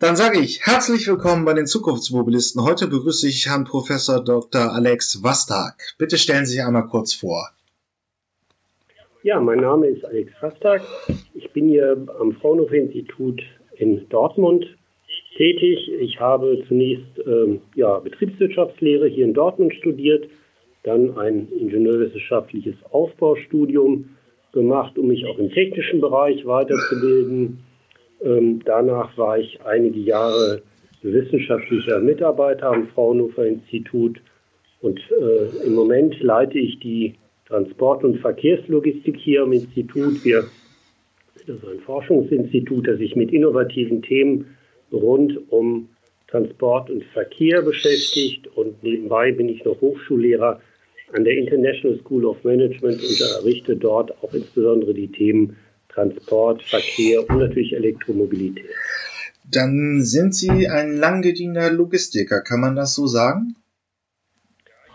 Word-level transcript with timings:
Dann 0.00 0.16
sage 0.16 0.40
ich 0.40 0.64
herzlich 0.64 1.06
willkommen 1.08 1.44
bei 1.44 1.52
den 1.52 1.66
Zukunftsmobilisten. 1.66 2.64
Heute 2.64 2.86
begrüße 2.86 3.28
ich 3.28 3.50
Herrn 3.50 3.64
Professor 3.64 4.24
Dr. 4.24 4.72
Alex 4.72 5.22
Wastag. 5.22 5.74
Bitte 5.98 6.16
stellen 6.16 6.46
Sie 6.46 6.54
sich 6.54 6.64
einmal 6.64 6.86
kurz 6.86 7.12
vor. 7.12 7.50
Ja, 9.22 9.38
mein 9.40 9.58
Name 9.60 9.88
ist 9.88 10.02
Alex 10.06 10.32
Wastag. 10.40 10.80
Ich 11.34 11.50
bin 11.50 11.68
hier 11.68 11.98
am 12.18 12.32
Fraunhofer-Institut 12.32 13.42
in 13.76 14.08
Dortmund 14.08 14.64
tätig. 15.36 15.90
Ich 16.00 16.18
habe 16.18 16.64
zunächst 16.66 17.18
ähm, 17.26 17.60
ja, 17.74 17.98
Betriebswirtschaftslehre 17.98 19.06
hier 19.06 19.26
in 19.26 19.34
Dortmund 19.34 19.74
studiert, 19.74 20.30
dann 20.82 21.18
ein 21.18 21.46
ingenieurwissenschaftliches 21.52 22.76
Aufbaustudium 22.90 24.16
gemacht, 24.54 24.96
um 24.96 25.08
mich 25.08 25.26
auch 25.26 25.36
im 25.36 25.50
technischen 25.50 26.00
Bereich 26.00 26.46
weiterzubilden 26.46 27.66
ähm, 28.22 28.60
danach 28.64 29.16
war 29.16 29.38
ich 29.38 29.60
einige 29.64 30.00
Jahre 30.00 30.62
wissenschaftlicher 31.02 32.00
Mitarbeiter 32.00 32.70
am 32.70 32.88
Fraunhofer 32.88 33.46
Institut 33.46 34.20
und 34.80 35.00
äh, 35.10 35.66
im 35.66 35.74
Moment 35.74 36.20
leite 36.20 36.58
ich 36.58 36.78
die 36.80 37.14
Transport- 37.46 38.04
und 38.04 38.18
Verkehrslogistik 38.18 39.16
hier 39.16 39.42
am 39.42 39.52
Institut. 39.52 40.24
Wir, 40.24 40.44
das 41.46 41.56
ist 41.56 41.66
ein 41.66 41.80
Forschungsinstitut, 41.80 42.86
das 42.86 42.98
sich 42.98 43.16
mit 43.16 43.32
innovativen 43.32 44.02
Themen 44.02 44.56
rund 44.92 45.38
um 45.50 45.88
Transport 46.28 46.90
und 46.90 47.04
Verkehr 47.06 47.62
beschäftigt 47.62 48.46
und 48.56 48.82
nebenbei 48.82 49.32
bin 49.32 49.48
ich 49.48 49.64
noch 49.64 49.80
Hochschullehrer 49.80 50.60
an 51.12 51.24
der 51.24 51.36
International 51.36 51.98
School 51.98 52.24
of 52.24 52.42
Management 52.44 53.02
und 53.02 53.20
errichte 53.20 53.74
dort 53.74 54.12
auch 54.22 54.32
insbesondere 54.32 54.94
die 54.94 55.08
Themen 55.08 55.56
Transport, 55.92 56.62
Verkehr 56.62 57.28
und 57.28 57.38
natürlich 57.38 57.74
Elektromobilität. 57.74 58.66
Dann 59.50 60.02
sind 60.02 60.34
Sie 60.34 60.68
ein 60.68 60.96
langgediener 60.96 61.70
Logistiker, 61.70 62.40
kann 62.40 62.60
man 62.60 62.76
das 62.76 62.94
so 62.94 63.06
sagen? 63.06 63.56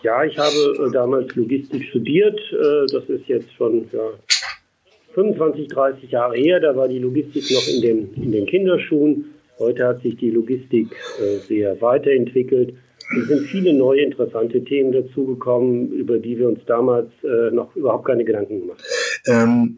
Ja, 0.06 0.24
ich 0.24 0.38
habe 0.38 0.88
äh, 0.88 0.92
damals 0.92 1.36
Logistik 1.36 1.84
studiert. 1.90 2.40
Äh, 2.52 2.86
das 2.92 3.10
ist 3.10 3.28
jetzt 3.28 3.52
schon 3.54 3.90
ja, 3.92 4.12
25, 5.16 5.68
30 5.68 6.12
Jahre 6.12 6.36
her. 6.36 6.60
Da 6.60 6.76
war 6.76 6.88
die 6.88 7.00
Logistik 7.00 7.50
noch 7.50 7.68
in 7.68 7.82
den, 7.82 8.14
in 8.14 8.32
den 8.32 8.46
Kinderschuhen. 8.46 9.34
Heute 9.58 9.88
hat 9.88 10.04
sich 10.04 10.16
die 10.18 10.30
Logistik 10.30 10.96
äh, 11.20 11.38
sehr 11.48 11.82
weiterentwickelt. 11.82 12.76
Es 13.20 13.28
sind 13.28 13.48
viele 13.48 13.74
neue 13.74 14.02
interessante 14.02 14.64
Themen 14.64 14.92
dazugekommen, 14.92 15.92
über 15.92 16.20
die 16.20 16.40
wir 16.40 16.48
uns 16.48 16.60
damals 16.66 17.12
noch 17.52 17.76
überhaupt 17.76 18.06
keine 18.06 18.26
Gedanken 18.26 18.62
gemacht 18.62 18.84
haben. 19.28 19.78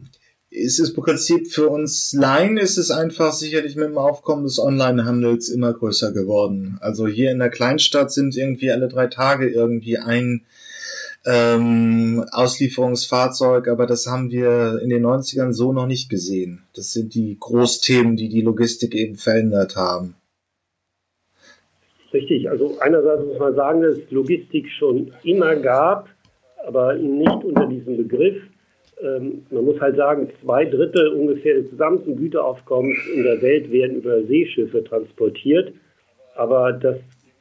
ist 0.50 0.80
es 0.80 0.90
im 0.90 1.02
Prinzip 1.02 1.50
für 1.50 1.68
uns 1.68 2.12
Laien 2.14 2.56
ist 2.56 2.78
es 2.78 2.90
einfach 2.90 3.32
sicherlich 3.32 3.76
mit 3.76 3.86
dem 3.86 3.98
Aufkommen 3.98 4.44
des 4.44 4.58
Onlinehandels 4.58 5.48
immer 5.48 5.72
größer 5.72 6.12
geworden. 6.12 6.78
Also 6.80 7.06
hier 7.06 7.30
in 7.30 7.38
der 7.38 7.50
Kleinstadt 7.50 8.10
sind 8.10 8.36
irgendwie 8.36 8.70
alle 8.70 8.88
drei 8.88 9.08
Tage 9.08 9.48
irgendwie 9.48 9.98
ein 9.98 10.46
ähm, 11.26 12.24
Auslieferungsfahrzeug, 12.32 13.68
aber 13.68 13.86
das 13.86 14.06
haben 14.06 14.30
wir 14.30 14.80
in 14.82 14.88
den 14.88 15.04
90ern 15.04 15.52
so 15.52 15.72
noch 15.72 15.86
nicht 15.86 16.08
gesehen. 16.08 16.62
Das 16.74 16.92
sind 16.92 17.14
die 17.14 17.36
Großthemen, 17.38 18.16
die 18.16 18.30
die 18.30 18.40
Logistik 18.40 18.94
eben 18.94 19.16
verändert 19.16 19.76
haben. 19.76 20.14
Richtig, 22.14 22.48
also 22.48 22.78
einerseits 22.80 23.22
muss 23.26 23.38
man 23.38 23.54
sagen, 23.54 23.82
dass 23.82 23.98
es 23.98 24.10
Logistik 24.10 24.70
schon 24.70 25.12
immer 25.24 25.56
gab, 25.56 26.08
aber 26.66 26.94
nicht 26.94 27.44
unter 27.44 27.66
diesem 27.66 27.98
Begriff 27.98 28.42
ähm, 29.02 29.44
man 29.50 29.64
muss 29.64 29.80
halt 29.80 29.96
sagen, 29.96 30.28
zwei 30.42 30.64
Drittel 30.64 31.08
ungefähr 31.08 31.54
des 31.54 31.70
gesamten 31.70 32.16
Güteraufkommens 32.16 32.98
in 33.14 33.22
der 33.22 33.40
Welt 33.42 33.70
werden 33.70 33.96
über 33.96 34.22
Seeschiffe 34.22 34.82
transportiert. 34.84 35.72
Aber 36.34 36.72
das, 36.72 36.96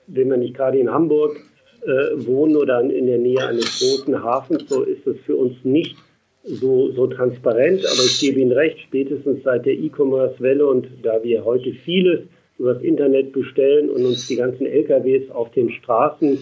wenn 0.08 0.28
man 0.28 0.40
nicht 0.40 0.56
gerade 0.56 0.80
in 0.80 0.92
Hamburg 0.92 1.38
äh, 1.84 2.26
wohnen 2.26 2.56
oder 2.56 2.82
in 2.82 3.08
der 3.08 3.18
Nähe 3.18 3.46
eines 3.46 3.80
großen 3.80 4.24
Hafens, 4.24 4.68
so 4.70 4.84
ist 4.84 5.06
es 5.08 5.18
für 5.26 5.36
uns 5.36 5.54
nicht 5.64 5.96
so, 6.44 6.92
so 6.92 7.08
transparent. 7.08 7.86
Aber 7.86 8.04
ich 8.06 8.20
gebe 8.20 8.40
Ihnen 8.40 8.52
recht, 8.52 8.80
spätestens 8.80 9.44
seit 9.44 9.66
der 9.66 9.74
E-Commerce-Welle 9.74 10.66
und 10.66 10.88
da 11.04 11.24
wir 11.24 11.44
heute 11.44 11.74
vieles 11.86 12.22
über 12.58 12.74
das 12.74 12.84
Internet 12.84 13.34
bestellen 13.34 13.90
und 13.90 14.06
uns 14.06 14.28
die 14.28 14.36
ganzen 14.36 14.66
LKWs 14.66 15.30
auf 15.32 15.52
den 15.52 15.70
Straßen 15.70 16.40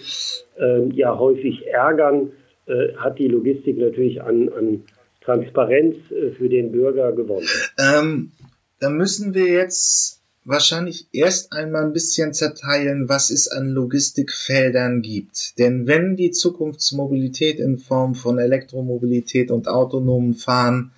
äh, 0.60 0.88
ja 0.94 1.18
häufig 1.18 1.68
ärgern, 1.68 2.32
äh, 2.68 2.94
hat 2.96 3.20
die 3.20 3.28
Logistik 3.28 3.78
natürlich 3.78 4.22
an, 4.22 4.50
an 4.50 4.84
Transparenz 5.26 5.96
äh, 6.12 6.32
für 6.32 6.50
den 6.50 6.72
Bürger 6.72 7.12
gewonnen. 7.12 7.48
Ähm, 7.80 8.32
da 8.80 8.90
müssen 8.90 9.34
wir 9.34 9.48
jetzt 9.48 10.22
wahrscheinlich 10.46 11.08
erst 11.12 11.52
einmal 11.52 11.84
ein 11.84 11.94
bisschen 11.94 12.34
zerteilen, 12.34 13.10
was 13.10 13.32
es 13.32 13.48
an 13.48 13.70
Logistikfeldern 13.70 15.02
gibt. 15.02 15.58
Denn 15.58 15.88
wenn 15.88 16.16
die 16.16 16.32
Zukunftsmobilität 16.32 17.60
in 17.60 17.80
Form 17.80 18.14
von 18.14 18.38
Elektromobilität 18.38 19.50
und 19.50 19.68
autonomen 19.68 20.36
Fahren 20.36 20.92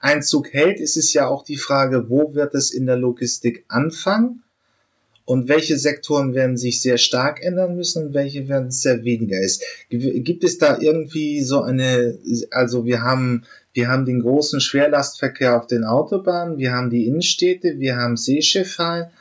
Einzug 0.00 0.52
hält, 0.52 0.80
ist 0.80 0.96
es 0.96 1.12
ja 1.12 1.26
auch 1.26 1.44
die 1.44 1.56
Frage, 1.56 2.08
wo 2.08 2.34
wird 2.34 2.54
es 2.54 2.70
in 2.70 2.86
der 2.86 2.96
Logistik 2.96 3.64
anfangen 3.68 4.42
und 5.26 5.48
welche 5.48 5.76
Sektoren 5.76 6.34
werden 6.34 6.56
sich 6.56 6.80
sehr 6.80 6.98
stark 6.98 7.42
ändern 7.42 7.76
müssen 7.76 8.06
und 8.06 8.14
welche 8.14 8.48
werden 8.48 8.68
es 8.68 8.80
sehr 8.80 9.04
weniger 9.04 9.40
ist. 9.40 9.64
Gibt 9.90 10.44
es 10.44 10.58
da 10.58 10.78
irgendwie 10.80 11.42
so 11.42 11.62
eine, 11.62 12.18
also 12.50 12.86
wir 12.86 13.02
haben 13.02 13.42
wir 13.76 13.88
haben 13.88 14.06
den 14.06 14.20
großen 14.20 14.60
Schwerlastverkehr 14.60 15.56
auf 15.56 15.66
den 15.66 15.84
Autobahnen, 15.84 16.56
wir 16.56 16.72
haben 16.72 16.88
die 16.88 17.06
Innenstädte, 17.06 17.78
wir 17.78 17.96
haben 17.96 18.16
Seeschifffahrt, 18.16 19.12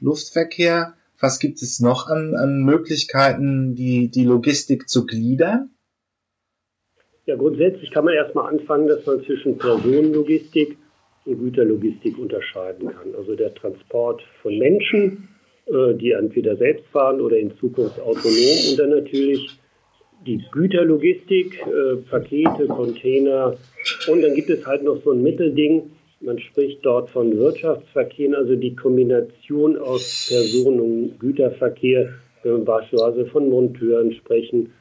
Luftverkehr. 0.00 0.94
Was 1.20 1.38
gibt 1.38 1.60
es 1.60 1.78
noch 1.78 2.08
an, 2.08 2.34
an 2.34 2.62
Möglichkeiten, 2.64 3.74
die, 3.74 4.08
die 4.08 4.24
Logistik 4.24 4.88
zu 4.88 5.04
gliedern? 5.04 5.70
Ja, 7.26 7.36
grundsätzlich 7.36 7.90
kann 7.90 8.06
man 8.06 8.14
erstmal 8.14 8.50
anfangen, 8.50 8.86
dass 8.86 9.04
man 9.04 9.22
zwischen 9.24 9.58
Personenlogistik 9.58 10.78
und 11.26 11.38
Güterlogistik 11.38 12.16
unterscheiden 12.18 12.88
kann. 12.88 13.14
Also 13.14 13.36
der 13.36 13.54
Transport 13.54 14.22
von 14.40 14.56
Menschen, 14.56 15.28
äh, 15.66 15.92
die 15.94 16.12
entweder 16.12 16.56
selbst 16.56 16.86
fahren 16.86 17.20
oder 17.20 17.36
in 17.36 17.54
Zukunft 17.58 18.00
autonom 18.00 18.70
und 18.70 18.78
dann 18.78 18.90
natürlich 18.90 19.58
die 20.26 20.42
Güterlogistik, 20.50 21.60
äh, 21.66 21.96
Pakete, 22.10 22.66
Container 22.66 23.56
und 24.10 24.22
dann 24.22 24.34
gibt 24.34 24.50
es 24.50 24.66
halt 24.66 24.82
noch 24.82 25.02
so 25.02 25.12
ein 25.12 25.22
Mittelding. 25.22 25.90
Man 26.20 26.38
spricht 26.38 26.84
dort 26.84 27.10
von 27.10 27.36
Wirtschaftsverkehren, 27.36 28.34
also 28.34 28.56
die 28.56 28.74
Kombination 28.74 29.76
aus 29.76 30.26
Personen- 30.28 30.80
und 30.80 31.20
Güterverkehr, 31.20 32.10
wenn 32.42 32.58
wir 32.58 32.64
beispielsweise 32.64 33.26
von 33.26 33.48
Monteuren 33.48 34.12
sprechen 34.12 34.72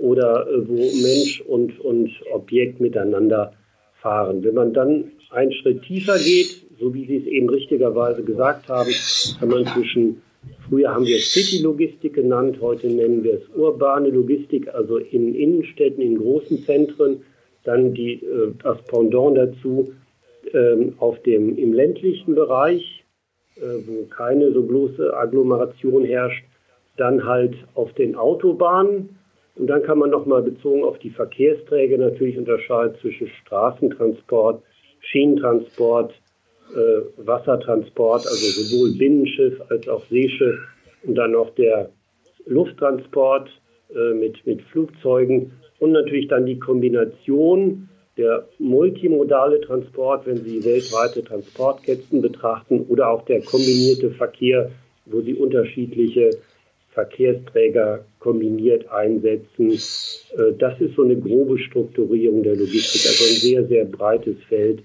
oder 0.00 0.46
äh, 0.48 0.68
wo 0.68 0.74
Mensch 0.74 1.42
und, 1.46 1.78
und 1.80 2.10
Objekt 2.32 2.80
miteinander 2.80 3.52
fahren. 4.00 4.42
Wenn 4.42 4.54
man 4.54 4.72
dann 4.72 5.12
einen 5.30 5.52
Schritt 5.52 5.82
tiefer 5.82 6.18
geht, 6.18 6.62
so 6.78 6.94
wie 6.94 7.06
Sie 7.06 7.16
es 7.16 7.26
eben 7.26 7.48
richtigerweise 7.48 8.22
gesagt 8.22 8.68
haben, 8.68 8.90
kann 9.38 9.48
man 9.48 9.66
zwischen 9.66 10.22
Früher 10.68 10.92
haben 10.92 11.06
wir 11.06 11.18
City-Logistik 11.18 12.14
genannt, 12.14 12.58
heute 12.60 12.88
nennen 12.88 13.22
wir 13.22 13.34
es 13.34 13.48
urbane 13.54 14.08
Logistik, 14.08 14.72
also 14.74 14.96
in 14.96 15.34
Innenstädten, 15.34 16.02
in 16.02 16.18
großen 16.18 16.64
Zentren. 16.64 17.22
Dann 17.62 17.94
die, 17.94 18.14
äh, 18.14 18.52
das 18.62 18.82
Pendant 18.84 19.36
dazu 19.36 19.92
ähm, 20.52 20.94
auf 20.98 21.20
dem, 21.22 21.56
im 21.56 21.72
ländlichen 21.72 22.34
Bereich, 22.34 23.04
äh, 23.56 23.60
wo 23.86 24.06
keine 24.06 24.52
so 24.52 24.64
große 24.64 25.16
Agglomeration 25.16 26.04
herrscht. 26.04 26.44
Dann 26.96 27.24
halt 27.24 27.54
auf 27.74 27.92
den 27.92 28.16
Autobahnen. 28.16 29.18
Und 29.54 29.68
dann 29.68 29.82
kann 29.82 29.98
man 29.98 30.10
nochmal 30.10 30.42
bezogen 30.42 30.82
auf 30.82 30.98
die 30.98 31.10
Verkehrsträger 31.10 31.98
natürlich 31.98 32.38
unterscheiden 32.38 32.96
zwischen 33.00 33.28
Straßentransport, 33.42 34.62
Schienentransport, 35.00 36.12
äh, 36.74 37.26
Wassertransport, 37.26 38.26
also 38.26 38.62
sowohl 38.62 38.96
Binnenschiff 38.98 39.60
als 39.68 39.88
auch 39.88 40.04
Seeschiff 40.06 40.58
und 41.04 41.14
dann 41.14 41.32
noch 41.32 41.50
der 41.54 41.90
Lufttransport 42.46 43.48
äh, 43.94 44.14
mit, 44.14 44.44
mit 44.46 44.62
Flugzeugen 44.62 45.52
und 45.78 45.92
natürlich 45.92 46.28
dann 46.28 46.46
die 46.46 46.58
Kombination 46.58 47.88
der 48.16 48.48
multimodale 48.58 49.60
Transport, 49.60 50.26
wenn 50.26 50.38
Sie 50.38 50.64
weltweite 50.64 51.22
Transportketten 51.22 52.22
betrachten, 52.22 52.86
oder 52.88 53.10
auch 53.10 53.24
der 53.26 53.42
kombinierte 53.42 54.10
Verkehr, 54.10 54.70
wo 55.04 55.20
Sie 55.20 55.34
unterschiedliche 55.34 56.30
Verkehrsträger 56.92 58.06
kombiniert 58.20 58.88
einsetzen. 58.90 59.72
Äh, 59.72 60.52
das 60.58 60.80
ist 60.80 60.96
so 60.96 61.02
eine 61.02 61.16
grobe 61.16 61.58
Strukturierung 61.58 62.42
der 62.42 62.56
Logistik, 62.56 63.02
also 63.06 63.24
ein 63.24 63.40
sehr, 63.40 63.66
sehr 63.66 63.84
breites 63.84 64.36
Feld, 64.48 64.82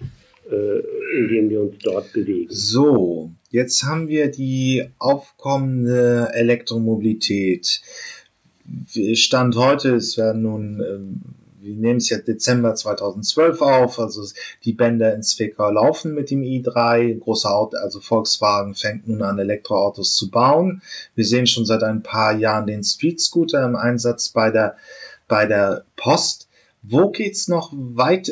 in 0.51 1.27
dem 1.27 1.50
wir 1.50 1.62
uns 1.62 1.75
dort 1.83 2.12
bewegen. 2.13 2.48
So, 2.50 3.31
jetzt 3.50 3.83
haben 3.83 4.07
wir 4.07 4.30
die 4.30 4.89
aufkommende 5.00 6.30
Elektromobilität. 6.33 7.81
Stand 9.13 9.56
heute, 9.56 9.95
es 9.95 10.18
werden 10.18 10.44
nun 10.44 10.81
ähm, 10.81 11.21
wir 11.62 11.75
nehmen 11.75 11.98
es 11.98 12.09
jetzt 12.09 12.27
Dezember 12.27 12.74
2012 12.74 13.62
auf, 13.62 14.00
also 14.00 14.24
die 14.63 14.74
Bänder 14.74 15.13
in 15.13 15.21
Zwickau 15.21 15.69
laufen 15.69 16.15
mit 16.15 16.31
dem 16.31 16.42
i3, 16.42 17.19
große 17.19 17.50
Auto, 17.50 17.77
also 17.77 18.00
Volkswagen 18.00 18.74
fängt 18.74 19.07
nun 19.07 19.21
an 19.21 19.38
Elektroautos 19.38 20.15
zu 20.15 20.31
bauen. 20.31 20.81
Wir 21.13 21.25
sehen 21.25 21.45
schon 21.45 21.65
seit 21.65 21.83
ein 21.83 22.01
paar 22.01 22.36
Jahren 22.36 22.65
den 22.65 22.83
Street 22.83 23.21
Scooter 23.21 23.63
im 23.63 23.75
Einsatz 23.75 24.30
bei 24.30 24.50
der 24.50 24.75
bei 25.27 25.45
der 25.45 25.86
Post. 25.95 26.48
Wo 26.83 27.12
geht's 27.12 27.48
noch 27.48 27.72
weit? 27.74 28.31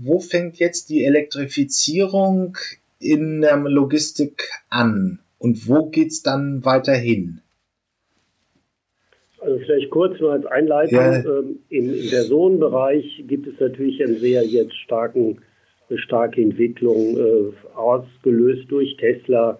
Wo 0.00 0.18
fängt 0.18 0.56
jetzt 0.58 0.88
die 0.88 1.04
Elektrifizierung 1.04 2.56
in 2.98 3.42
der 3.42 3.56
Logistik 3.58 4.48
an? 4.70 5.18
Und 5.38 5.68
wo 5.68 5.90
geht's 5.90 6.22
dann 6.22 6.64
weiterhin? 6.64 7.40
Also 9.40 9.58
vielleicht 9.58 9.90
kurz 9.90 10.20
nur 10.20 10.32
als 10.32 10.46
Einleitung. 10.46 10.98
Ja. 10.98 11.16
Ähm, 11.16 11.58
Im, 11.68 11.92
Im 11.92 12.10
Personenbereich 12.10 13.24
gibt 13.26 13.48
es 13.48 13.58
natürlich 13.58 14.02
eine 14.02 14.14
sehr 14.14 14.44
jetzt 14.44 14.76
starken, 14.76 15.38
starke 15.96 16.40
Entwicklung, 16.40 17.18
äh, 17.18 17.76
ausgelöst 17.76 18.70
durch 18.70 18.96
Tesla, 18.96 19.58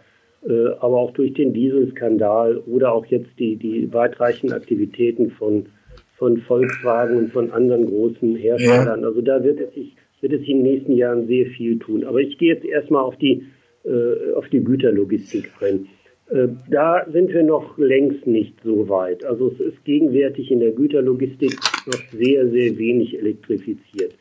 äh, 0.48 0.68
aber 0.78 0.98
auch 0.98 1.10
durch 1.12 1.34
den 1.34 1.52
Dieselskandal 1.52 2.58
oder 2.58 2.92
auch 2.92 3.06
jetzt 3.06 3.30
die, 3.38 3.56
die 3.56 3.92
weitreichenden 3.92 4.56
Aktivitäten 4.56 5.32
von 5.32 5.66
von 6.22 6.36
Volkswagen 6.36 7.16
und 7.16 7.32
von 7.32 7.50
anderen 7.50 7.84
großen 7.84 8.36
Herstellern. 8.36 9.00
Ja. 9.00 9.08
Also 9.08 9.22
da 9.22 9.42
wird 9.42 9.58
es, 9.58 9.74
sich, 9.74 9.96
wird 10.20 10.32
es 10.32 10.42
in 10.42 10.58
den 10.58 10.62
nächsten 10.62 10.92
Jahren 10.92 11.26
sehr 11.26 11.46
viel 11.46 11.80
tun. 11.80 12.04
Aber 12.04 12.20
ich 12.20 12.38
gehe 12.38 12.54
jetzt 12.54 12.64
erstmal 12.64 13.02
auf 13.02 13.16
die, 13.16 13.42
äh, 13.84 14.32
auf 14.36 14.48
die 14.50 14.62
Güterlogistik 14.62 15.50
ein. 15.60 15.88
Äh, 16.30 16.46
da 16.70 17.04
sind 17.10 17.32
wir 17.32 17.42
noch 17.42 17.76
längst 17.76 18.24
nicht 18.24 18.54
so 18.62 18.88
weit. 18.88 19.24
Also 19.24 19.48
es 19.48 19.58
ist 19.58 19.84
gegenwärtig 19.84 20.52
in 20.52 20.60
der 20.60 20.70
Güterlogistik 20.70 21.56
noch 21.86 22.00
sehr, 22.12 22.48
sehr 22.48 22.78
wenig 22.78 23.18
elektrifiziert. 23.18 24.14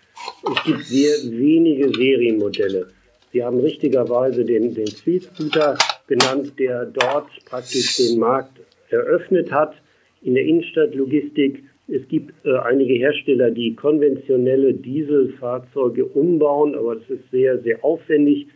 Es 0.55 0.63
gibt 0.63 0.83
sehr 0.85 1.13
wenige 1.29 1.87
Serienmodelle. 1.89 2.87
Sie 3.31 3.43
haben 3.43 3.59
richtigerweise 3.59 4.43
den, 4.43 4.73
den 4.73 4.87
Street 4.87 5.29
Scooter 5.35 5.77
genannt, 6.07 6.53
der 6.57 6.87
dort 6.87 7.29
praktisch 7.45 7.97
den 7.97 8.17
Markt 8.17 8.59
eröffnet 8.89 9.51
hat. 9.51 9.75
In 10.23 10.33
der 10.33 10.45
Innenstadtlogistik 10.45 11.63
es 11.91 12.07
gibt 12.07 12.33
äh, 12.45 12.57
einige 12.57 12.93
Hersteller, 12.93 13.51
die 13.51 13.75
konventionelle 13.75 14.73
Dieselfahrzeuge 14.73 16.05
umbauen, 16.05 16.75
aber 16.75 16.95
das 16.95 17.09
ist 17.09 17.29
sehr, 17.31 17.59
sehr 17.59 17.83
aufwendig. 17.83 18.47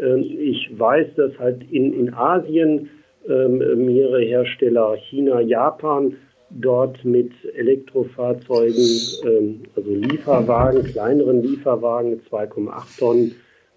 Ähm, 0.00 0.24
ich 0.38 0.70
weiß, 0.78 1.08
dass 1.16 1.38
halt 1.38 1.62
in, 1.70 1.92
in 1.92 2.14
Asien 2.14 2.88
ähm, 3.28 3.58
mehrere 3.84 4.22
Hersteller, 4.22 4.96
China, 5.10 5.40
Japan, 5.40 6.16
dort 6.50 7.04
mit 7.04 7.32
Elektrofahrzeugen, 7.56 8.86
ähm, 9.24 9.62
also 9.74 9.90
Lieferwagen, 9.90 10.84
kleineren 10.84 11.42
Lieferwagen, 11.42 12.20
2,8 12.30 12.98
Tonnen, 12.98 13.34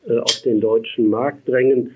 äh, 0.08 0.18
auf 0.20 0.42
den 0.44 0.62
deutschen 0.62 1.10
Markt 1.10 1.48
drängen. 1.48 1.96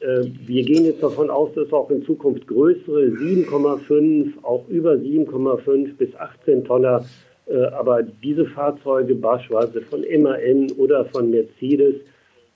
Äh, 0.00 0.24
wir 0.46 0.62
gehen 0.62 0.84
jetzt 0.84 1.02
davon 1.02 1.30
aus, 1.30 1.50
dass 1.54 1.72
auch 1.72 1.90
in 1.90 2.04
Zukunft 2.04 2.46
größere 2.46 3.06
7,5, 3.06 4.32
auch 4.42 4.66
über 4.68 4.92
7,5 4.92 5.96
bis 5.96 6.14
18 6.16 6.64
Tonner, 6.64 7.04
äh, 7.46 7.64
aber 7.66 8.02
diese 8.02 8.46
Fahrzeuge 8.46 9.14
beispielsweise 9.14 9.80
von 9.82 10.00
MAN 10.00 10.70
oder 10.78 11.04
von 11.06 11.30
Mercedes 11.30 11.96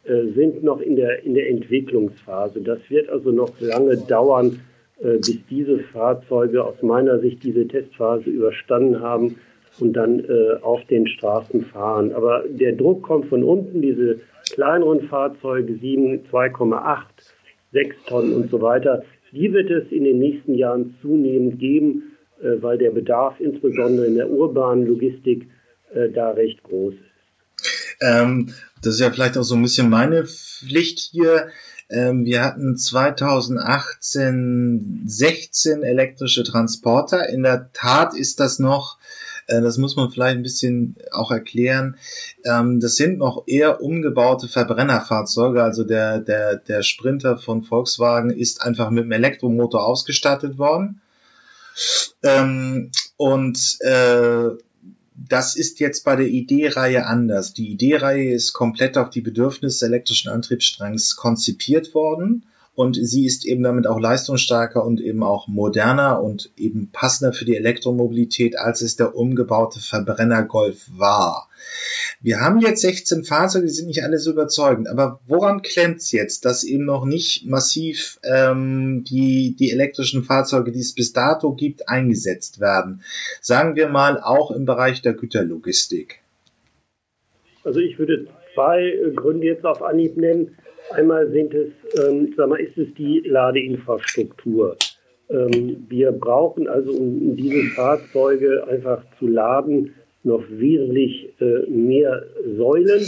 äh, 0.05 0.25
sind 0.35 0.63
noch 0.63 0.81
in 0.81 0.97
der, 0.97 1.25
in 1.25 1.35
der 1.35 1.49
Entwicklungsphase. 1.51 2.61
Das 2.61 2.79
wird 2.89 3.09
also 3.09 3.31
noch 3.31 3.61
lange 3.61 3.97
dauern, 3.97 4.61
bis 5.01 5.39
diese 5.49 5.79
Fahrzeuge 5.79 6.65
aus 6.65 6.83
meiner 6.83 7.21
Sicht 7.21 7.45
diese 7.45 7.69
Testphase 7.69 8.29
überstanden 8.31 9.01
haben 9.01 9.37
und 9.79 9.93
dann 9.93 10.25
auf 10.63 10.85
den 10.87 11.07
Straßen 11.07 11.67
fahren. 11.67 12.11
Aber 12.11 12.43
der 12.49 12.73
Druck 12.73 13.05
kommt 13.05 13.27
von 13.27 13.45
unten, 13.45 13.81
diese 13.81 14.19
kleineren 14.51 15.09
Fahrzeuge 15.09 15.75
2,8 15.75 17.05
6 17.73 17.97
Tonnen 18.07 18.35
und 18.35 18.51
so 18.51 18.61
weiter. 18.63 19.05
Die 19.33 19.53
wird 19.53 19.71
es 19.71 19.93
in 19.93 20.05
den 20.05 20.19
nächsten 20.19 20.55
Jahren 20.55 20.97
zunehmend 21.03 21.59
geben, 21.59 22.17
äh, 22.41 22.63
weil 22.63 22.79
der 22.79 22.93
Bedarf 22.93 23.39
insbesondere 23.41 24.07
in 24.07 24.15
der 24.15 24.31
urbanen 24.31 24.87
Logistik 24.87 25.49
äh, 25.93 26.09
da 26.11 26.31
recht 26.31 26.63
groß 26.63 26.95
ist. 26.95 27.03
Ähm, 28.01 28.55
das 28.83 28.95
ist 28.95 29.01
ja 29.01 29.11
vielleicht 29.11 29.37
auch 29.37 29.43
so 29.43 29.57
ein 29.57 29.63
bisschen 29.63 29.91
meine 29.91 30.25
Pflicht 30.25 31.01
hier. 31.01 31.49
Ähm, 31.91 32.25
wir 32.25 32.45
hatten 32.45 32.77
2018 32.77 35.03
16 35.07 35.83
elektrische 35.83 36.45
Transporter. 36.45 37.29
In 37.29 37.43
der 37.43 37.73
Tat 37.73 38.17
ist 38.17 38.39
das 38.41 38.59
noch 38.59 38.97
äh, 39.49 39.61
das 39.61 39.79
muss 39.79 39.97
man 39.97 40.11
vielleicht 40.11 40.37
ein 40.37 40.43
bisschen 40.43 40.97
auch 41.11 41.31
erklären. 41.31 41.97
Ähm, 42.45 42.81
das 42.81 42.95
sind 42.95 43.19
noch 43.19 43.45
eher 43.47 43.83
umgebaute 43.83 44.47
Verbrennerfahrzeuge. 44.47 45.63
Also 45.63 45.85
der, 45.85 46.21
der, 46.21 46.57
der 46.57 46.83
Sprinter 46.83 47.37
von 47.37 47.65
Volkswagen 47.65 48.31
ist 48.31 48.63
einfach 48.63 48.91
mit 48.91 49.05
einem 49.05 49.13
Elektromotor 49.13 49.85
ausgestattet 49.85 50.59
worden. 50.59 51.01
Ähm, 52.23 52.91
und 53.17 53.79
äh, 53.81 54.51
das 55.29 55.57
ist 55.57 55.81
jetzt 55.81 56.05
bei 56.05 56.15
der 56.15 56.29
ID-Reihe 56.29 57.07
anders. 57.07 57.53
Die 57.53 57.73
ID-Reihe 57.73 58.33
ist 58.33 58.53
komplett 58.53 58.97
auf 58.97 59.11
die 59.11 59.21
Bedürfnisse 59.21 59.87
elektrischen 59.87 60.31
Antriebsstrangs 60.31 61.17
konzipiert 61.17 61.95
worden 61.95 62.45
und 62.79 62.95
sie 62.95 63.27
ist 63.27 63.45
eben 63.45 63.65
damit 63.65 63.89
auch 63.89 63.99
leistungsstarker 63.99 64.85
und 64.85 65.01
eben 65.01 65.25
auch 65.25 65.49
moderner 65.49 66.23
und 66.23 66.53
eben 66.57 66.91
passender 66.93 67.33
für 67.33 67.45
die 67.45 67.57
Elektromobilität, 67.57 68.57
als 68.57 68.83
es 68.83 68.95
der 68.95 69.17
umgebaute 69.17 69.81
Verbrenner 69.81 70.45
Golf 70.45 70.87
war. 70.97 71.49
Wir 72.21 72.39
haben 72.41 72.61
jetzt 72.61 72.83
16 72.83 73.25
Fahrzeuge, 73.25 73.67
die 73.67 73.73
sind 73.73 73.89
nicht 73.89 74.05
alle 74.05 74.19
so 74.19 74.31
überzeugend, 74.31 74.89
aber 74.89 75.19
woran 75.27 75.63
klemmt's 75.63 76.13
jetzt, 76.13 76.45
dass 76.45 76.63
eben 76.63 76.85
noch 76.85 77.05
nicht 77.05 77.47
massiv 77.47 78.21
ähm, 78.23 79.03
die, 79.03 79.57
die 79.59 79.73
elektrischen 79.73 80.23
Fahrzeuge, 80.23 80.71
die 80.71 80.79
es 80.79 80.95
bis 80.95 81.13
dato 81.13 81.55
gibt, 81.55 81.89
eingesetzt 81.89 82.61
werden? 82.61 83.03
Sagen 83.41 83.75
wir 83.75 83.89
mal 83.89 84.21
auch 84.23 84.53
im 84.53 84.67
Bereich 84.67 85.03
der 85.03 85.15
Güterlogistik. 85.15 86.21
Also 87.65 87.81
ich 87.81 87.99
würde 87.99 88.29
zwei 88.55 88.95
Gründe 89.17 89.49
jetzt 89.49 89.65
auf 89.65 89.83
Anhieb 89.83 90.17
nennen. 90.17 90.57
Einmal 90.91 91.31
sind 91.31 91.55
es, 91.55 91.71
ähm, 92.01 92.33
sag 92.37 92.49
mal, 92.49 92.61
ist 92.61 92.77
es 92.79 92.93
die 92.95 93.21
Ladeinfrastruktur. 93.27 94.77
Ähm, 95.31 95.85
wir 95.89 96.13
brauchen 96.13 96.69
also, 96.69 96.93
um 96.93 97.37
diese 97.37 97.63
Fahrzeuge 97.75 98.67
einfach 98.67 99.03
zu 99.19 99.27
laden, 99.27 99.95
noch 100.25 100.43
wesentlich 100.51 101.31
äh, 101.41 101.69
mehr 101.69 102.25
Säulen. 102.57 103.07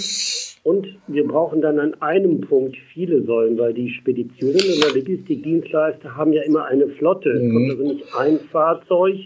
Und 0.62 0.86
wir 1.06 1.26
brauchen 1.26 1.62
dann 1.62 1.78
an 1.78 1.94
einem 2.02 2.42
Punkt 2.42 2.76
viele 2.92 3.22
Säulen, 3.22 3.58
weil 3.58 3.72
die 3.72 3.90
Speditionen 3.90 4.60
oder 4.78 4.94
Logistikdienstleister 4.94 6.16
haben 6.16 6.34
ja 6.34 6.42
immer 6.42 6.66
eine 6.66 6.88
Flotte. 6.88 7.30
Es 7.30 7.50
kommt 7.50 7.64
mhm. 7.64 7.70
also 7.70 7.82
nicht 7.84 8.14
ein 8.14 8.40
Fahrzeug, 8.52 9.16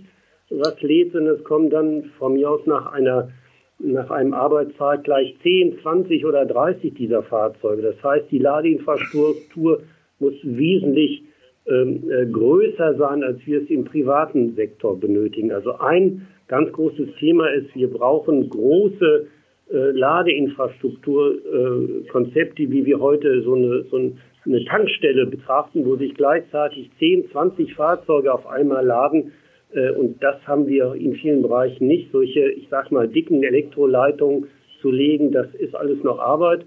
was 0.50 0.80
lädt, 0.82 1.12
sondern 1.12 1.37
es 1.37 1.44
kommt 1.44 1.73
dann 1.73 2.04
von 2.18 2.34
mir 2.34 2.50
aus 2.50 2.64
nach 2.66 2.92
einer 2.92 3.30
nach 3.78 4.10
einem 4.10 4.34
Arbeitstag 4.34 5.04
gleich 5.04 5.36
10, 5.42 5.78
20 5.82 6.24
oder 6.24 6.46
30 6.46 6.94
dieser 6.94 7.22
Fahrzeuge. 7.22 7.82
Das 7.82 8.02
heißt, 8.02 8.30
die 8.30 8.38
Ladeinfrastruktur 8.38 9.82
muss 10.18 10.34
wesentlich 10.42 11.22
ähm, 11.66 12.10
äh, 12.10 12.26
größer 12.26 12.96
sein, 12.96 13.22
als 13.22 13.38
wir 13.46 13.62
es 13.62 13.70
im 13.70 13.84
privaten 13.84 14.54
Sektor 14.54 14.98
benötigen. 14.98 15.52
Also 15.52 15.78
ein 15.78 16.26
ganz 16.46 16.70
großes 16.72 17.14
Thema 17.18 17.52
ist, 17.52 17.74
wir 17.74 17.90
brauchen 17.90 18.48
große 18.48 19.26
äh, 19.72 19.90
Ladeinfrastrukturkonzepte, 19.92 22.62
äh, 22.62 22.70
wie 22.70 22.84
wir 22.84 23.00
heute 23.00 23.42
so 23.42 23.54
eine, 23.54 23.84
so 23.84 24.12
eine 24.46 24.64
Tankstelle 24.66 25.24
betrachten, 25.26 25.86
wo 25.86 25.96
sich 25.96 26.14
gleichzeitig 26.14 26.90
10, 26.98 27.30
20 27.30 27.74
Fahrzeuge 27.74 28.30
auf 28.32 28.46
einmal 28.46 28.84
laden 28.84 29.32
und 29.74 30.22
das 30.22 30.36
haben 30.46 30.66
wir 30.66 30.94
in 30.94 31.14
vielen 31.14 31.42
Bereichen 31.42 31.86
nicht. 31.86 32.12
Solche, 32.12 32.50
ich 32.50 32.68
sag 32.70 32.92
mal, 32.92 33.08
dicken 33.08 33.42
Elektroleitungen 33.42 34.46
zu 34.80 34.90
legen, 34.90 35.32
das 35.32 35.46
ist 35.54 35.74
alles 35.74 36.02
noch 36.04 36.18
Arbeit. 36.18 36.66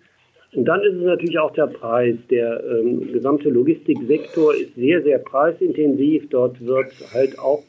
Und 0.54 0.66
dann 0.66 0.82
ist 0.82 0.96
es 0.96 1.04
natürlich 1.04 1.38
auch 1.40 1.52
der 1.54 1.68
Preis. 1.68 2.16
Der 2.30 2.64
ähm, 2.64 3.12
gesamte 3.12 3.50
Logistiksektor 3.50 4.56
ist 4.56 4.76
sehr, 4.76 5.02
sehr 5.04 5.20
preisintensiv. 5.20 6.30
Dort 6.30 6.66
wird 6.66 6.92
halt 7.14 7.38
auch 7.38 7.64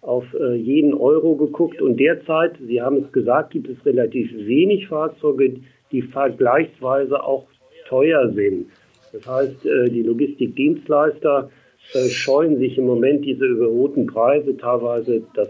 auf 0.00 0.24
äh, 0.34 0.54
jeden 0.54 0.94
Euro 0.94 1.36
geguckt. 1.36 1.80
Und 1.80 1.98
derzeit, 1.98 2.52
Sie 2.66 2.80
haben 2.80 3.04
es 3.04 3.12
gesagt, 3.12 3.50
gibt 3.52 3.68
es 3.68 3.84
relativ 3.86 4.32
wenig 4.34 4.88
Fahrzeuge, 4.88 5.54
die 5.92 6.02
vergleichsweise 6.02 7.22
auch 7.22 7.46
teuer 7.88 8.30
sind. 8.32 8.66
Das 9.12 9.26
heißt, 9.26 9.66
äh, 9.66 9.90
die 9.90 10.02
Logistikdienstleister 10.02 11.50
äh, 11.50 11.63
scheuen 12.08 12.58
sich 12.58 12.78
im 12.78 12.86
Moment 12.86 13.24
diese 13.24 13.44
überholten 13.44 14.06
Preise, 14.06 14.56
teilweise 14.56 15.22
das 15.34 15.48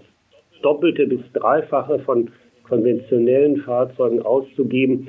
Doppelte 0.62 1.06
bis 1.06 1.20
Dreifache 1.32 1.98
von 2.00 2.30
konventionellen 2.64 3.58
Fahrzeugen 3.62 4.22
auszugeben. 4.22 5.08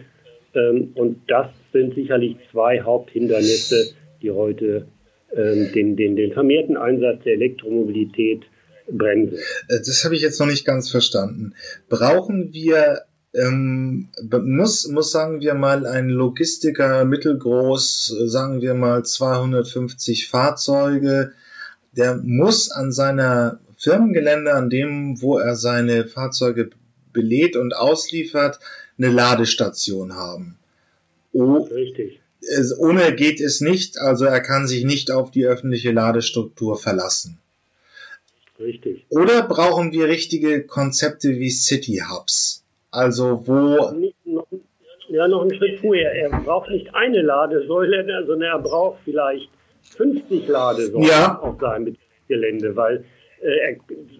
Ähm, 0.53 0.91
und 0.95 1.19
das 1.27 1.47
sind 1.73 1.95
sicherlich 1.95 2.37
zwei 2.51 2.81
Haupthindernisse, 2.81 3.93
die 4.21 4.31
heute 4.31 4.87
ähm, 5.35 5.71
den, 5.73 5.95
den, 5.95 6.15
den 6.15 6.31
vermehrten 6.33 6.77
Einsatz 6.77 7.23
der 7.23 7.33
Elektromobilität 7.33 8.43
Bremse. 8.89 9.37
Äh, 9.69 9.79
das 9.79 10.03
habe 10.03 10.15
ich 10.15 10.21
jetzt 10.21 10.39
noch 10.39 10.47
nicht 10.47 10.65
ganz 10.65 10.89
verstanden. 10.89 11.53
Brauchen 11.89 12.53
wir 12.53 13.01
ähm, 13.35 14.07
muss, 14.31 14.87
muss, 14.87 15.11
sagen 15.11 15.41
wir 15.41 15.53
mal, 15.53 15.85
ein 15.85 16.09
Logistiker 16.09 17.05
mittelgroß, 17.05 18.15
sagen 18.25 18.61
wir 18.61 18.73
mal 18.73 19.03
250 19.03 20.27
Fahrzeuge, 20.27 21.33
der 21.97 22.15
muss 22.17 22.71
an 22.71 22.91
seiner 22.91 23.59
Firmengelände, 23.77 24.53
an 24.53 24.69
dem, 24.69 25.21
wo 25.21 25.37
er 25.37 25.55
seine 25.55 26.05
Fahrzeuge 26.05 26.69
belädt 27.11 27.55
und 27.55 27.75
ausliefert, 27.75 28.59
eine 28.97 29.09
Ladestation 29.09 30.15
haben. 30.15 30.57
Oh, 31.33 31.63
Richtig. 31.63 32.19
Ohne 32.77 33.15
geht 33.15 33.41
es 33.41 33.59
nicht, 33.59 33.97
also 33.97 34.25
er 34.25 34.39
kann 34.39 34.67
sich 34.67 34.85
nicht 34.85 35.11
auf 35.11 35.31
die 35.31 35.45
öffentliche 35.45 35.91
Ladestruktur 35.91 36.77
verlassen. 36.77 37.39
Richtig. 38.59 39.05
Oder 39.09 39.47
brauchen 39.47 39.91
wir 39.91 40.07
richtige 40.07 40.63
Konzepte 40.63 41.39
wie 41.39 41.49
City 41.49 42.03
Hubs? 42.07 42.63
Also 42.95 43.41
wo. 43.45 43.93
Ja, 45.09 45.27
noch 45.27 45.41
einen 45.41 45.53
Schritt 45.53 45.79
vorher. 45.79 46.13
Er 46.13 46.29
braucht 46.29 46.69
nicht 46.69 46.93
eine 46.95 47.21
Ladesäule, 47.21 48.23
sondern 48.27 48.49
er 48.49 48.59
braucht 48.59 48.99
vielleicht 49.03 49.49
50 49.97 50.47
Ladesäulen 50.47 51.07
ja. 51.07 51.39
auf 51.39 51.59
seinem 51.59 51.95
Gelände, 52.27 52.75
weil 52.75 53.03
äh, 53.41 53.71
er, 53.71 53.75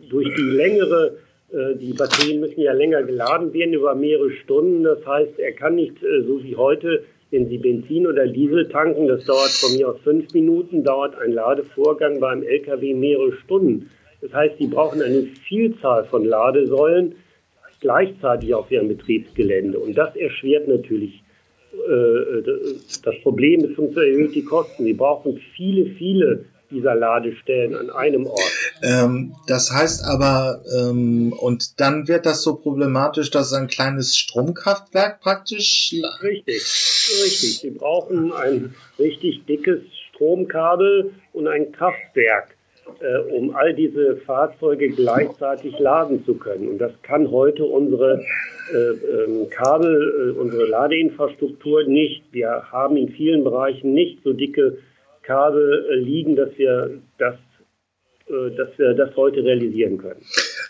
durch 0.10 0.27
die 0.36 0.41
längere, 0.41 1.17
äh, 1.51 1.75
die 1.75 1.94
Batterien 1.94 2.41
müssen 2.41 2.60
ja 2.60 2.74
länger 2.74 3.01
geladen 3.03 3.53
werden 3.53 3.74
über 3.74 3.96
mehrere 3.96 4.29
Stunden. 4.44 4.84
Das 4.84 5.03
heißt, 5.05 5.39
er 5.39 5.53
kann 5.53 5.75
nicht 5.75 6.03
äh, 6.03 6.22
so 6.24 6.44
wie 6.44 6.55
heute, 6.55 7.03
wenn 7.32 7.48
Sie 7.48 7.58
Benzin 7.58 8.05
oder 8.05 8.27
Diesel 8.27 8.67
tanken, 8.67 9.08
das 9.08 9.25
dauert 9.25 9.50
von 9.50 9.75
mir 9.75 9.89
aus 9.89 10.00
fünf 10.03 10.32
Minuten, 10.34 10.84
dauert 10.84 11.17
ein 11.17 11.32
Ladevorgang 11.32 12.20
beim 12.20 12.44
LKW 12.44 12.94
mehrere 12.94 13.32
Stunden. 13.44 13.89
Das 14.22 14.34
heißt, 14.34 14.58
Sie 14.60 14.67
brauchen 14.67 15.01
eine 15.01 15.24
Vielzahl 15.48 16.05
von 16.05 16.25
Ladesäulen 16.25 17.15
gleichzeitig 17.82 18.53
auf 18.53 18.72
ihrem 18.72 18.88
Betriebsgelände. 18.88 19.79
Und 19.79 19.96
das 19.96 20.15
erschwert 20.15 20.67
natürlich 20.67 21.24
äh, 21.74 22.41
das 23.03 23.15
Problem, 23.22 23.62
beziehungsweise 23.62 24.08
erhöht 24.10 24.36
die 24.36 24.44
Kosten. 24.44 24.86
Sie 24.86 24.94
brauchen 24.94 25.39
viele, 25.55 25.86
viele 25.98 26.46
dieser 26.72 26.96
Ladestellen 26.96 27.75
an 27.75 27.89
einem 27.89 28.25
Ort. 28.27 28.51
Ähm, 28.82 29.36
das 29.48 29.72
heißt 29.72 30.03
aber, 30.03 30.63
ähm, 30.77 31.34
und 31.34 31.79
dann 31.79 32.08
wird 32.08 32.25
das 32.25 32.41
so 32.41 32.55
problematisch, 32.55 33.29
dass 33.29 33.53
ein 33.53 33.67
kleines 33.67 34.17
Stromkraftwerk 34.17 35.22
praktisch. 35.22 35.94
Richtig, 36.22 36.63
richtig. 37.24 37.60
Sie 37.60 37.72
brauchen 37.72 38.34
ein 38.34 38.74
richtig 38.98 39.46
dickes 39.46 39.82
Stromkabel 40.10 41.12
und 41.34 41.48
ein 41.48 41.72
Kraftwerk 41.72 42.54
um 43.32 43.56
all 43.56 43.74
diese 43.74 44.18
Fahrzeuge 44.18 44.89
gleichzeitig 44.89 45.77
laden 45.80 46.24
zu 46.25 46.36
können. 46.36 46.70
Und 46.70 46.77
das 46.77 46.92
kann 47.01 47.32
heute 47.32 47.65
unsere 47.65 48.24
äh, 48.74 48.77
ähm, 48.77 49.50
Kabel, 49.50 50.34
äh, 50.36 50.39
unsere 50.39 50.65
Ladeinfrastruktur 50.65 51.84
nicht. 51.84 52.24
Wir 52.32 52.63
haben 52.72 52.98
in 52.98 53.10
vielen 53.10 53.44
Bereichen 53.44 53.94
nicht 53.94 54.24
so 54.24 54.34
dicke 54.34 54.77
Kabel 55.24 55.88
äh, 55.89 55.96
liegen, 55.96 56.36
dass 56.36 56.58
wir 56.58 57.01
das, 57.18 57.36
äh, 58.27 58.56
dass 58.56 58.70
wir 58.77 58.94
das 58.94 59.15
heute 59.15 59.44
realisieren 59.44 59.98
können. 59.98 60.22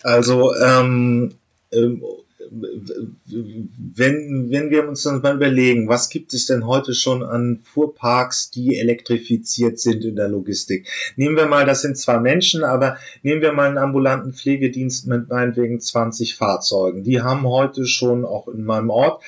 Also 0.03 0.53
ähm, 0.55 1.31
ähm 1.73 2.03
wenn, 2.51 4.51
wenn 4.51 4.69
wir 4.69 4.87
uns 4.87 5.03
dann 5.03 5.21
mal 5.21 5.35
überlegen, 5.35 5.87
was 5.87 6.09
gibt 6.09 6.33
es 6.33 6.45
denn 6.45 6.65
heute 6.65 6.93
schon 6.93 7.23
an 7.23 7.61
Fuhrparks, 7.63 8.51
die 8.51 8.79
elektrifiziert 8.79 9.79
sind 9.79 10.03
in 10.03 10.15
der 10.15 10.27
Logistik? 10.27 10.87
Nehmen 11.15 11.35
wir 11.35 11.47
mal, 11.47 11.65
das 11.65 11.81
sind 11.81 11.97
zwar 11.97 12.19
Menschen, 12.19 12.63
aber 12.63 12.97
nehmen 13.23 13.41
wir 13.41 13.53
mal 13.53 13.67
einen 13.67 13.77
ambulanten 13.77 14.33
Pflegedienst 14.33 15.07
mit 15.07 15.29
meinetwegen 15.29 15.79
20 15.79 16.35
Fahrzeugen. 16.35 17.03
Die 17.03 17.21
haben 17.21 17.47
heute 17.47 17.85
schon 17.85 18.25
auch 18.25 18.47
in 18.47 18.63
meinem 18.63 18.89
Ort, 18.89 19.23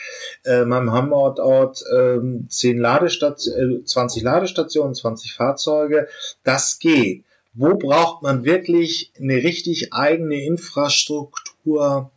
äh, 0.46 0.66
meinem 0.66 0.92
Heimatort, 0.92 1.84
äh, 1.92 2.20
10 2.48 2.80
Ladestationen, 2.80 3.82
äh, 3.82 3.86
20 3.86 4.24
Ladestationen, 4.24 4.96
20 4.96 5.34
Fahrzeuge. 5.34 6.08
Das 6.44 6.80
geht. 6.80 7.24
Wo 7.54 7.76
braucht 7.76 8.22
man 8.22 8.46
wirklich 8.46 9.12
eine 9.20 9.38
richtig 9.38 9.92
eigene 9.92 10.46
Infrastruktur? 10.46 12.12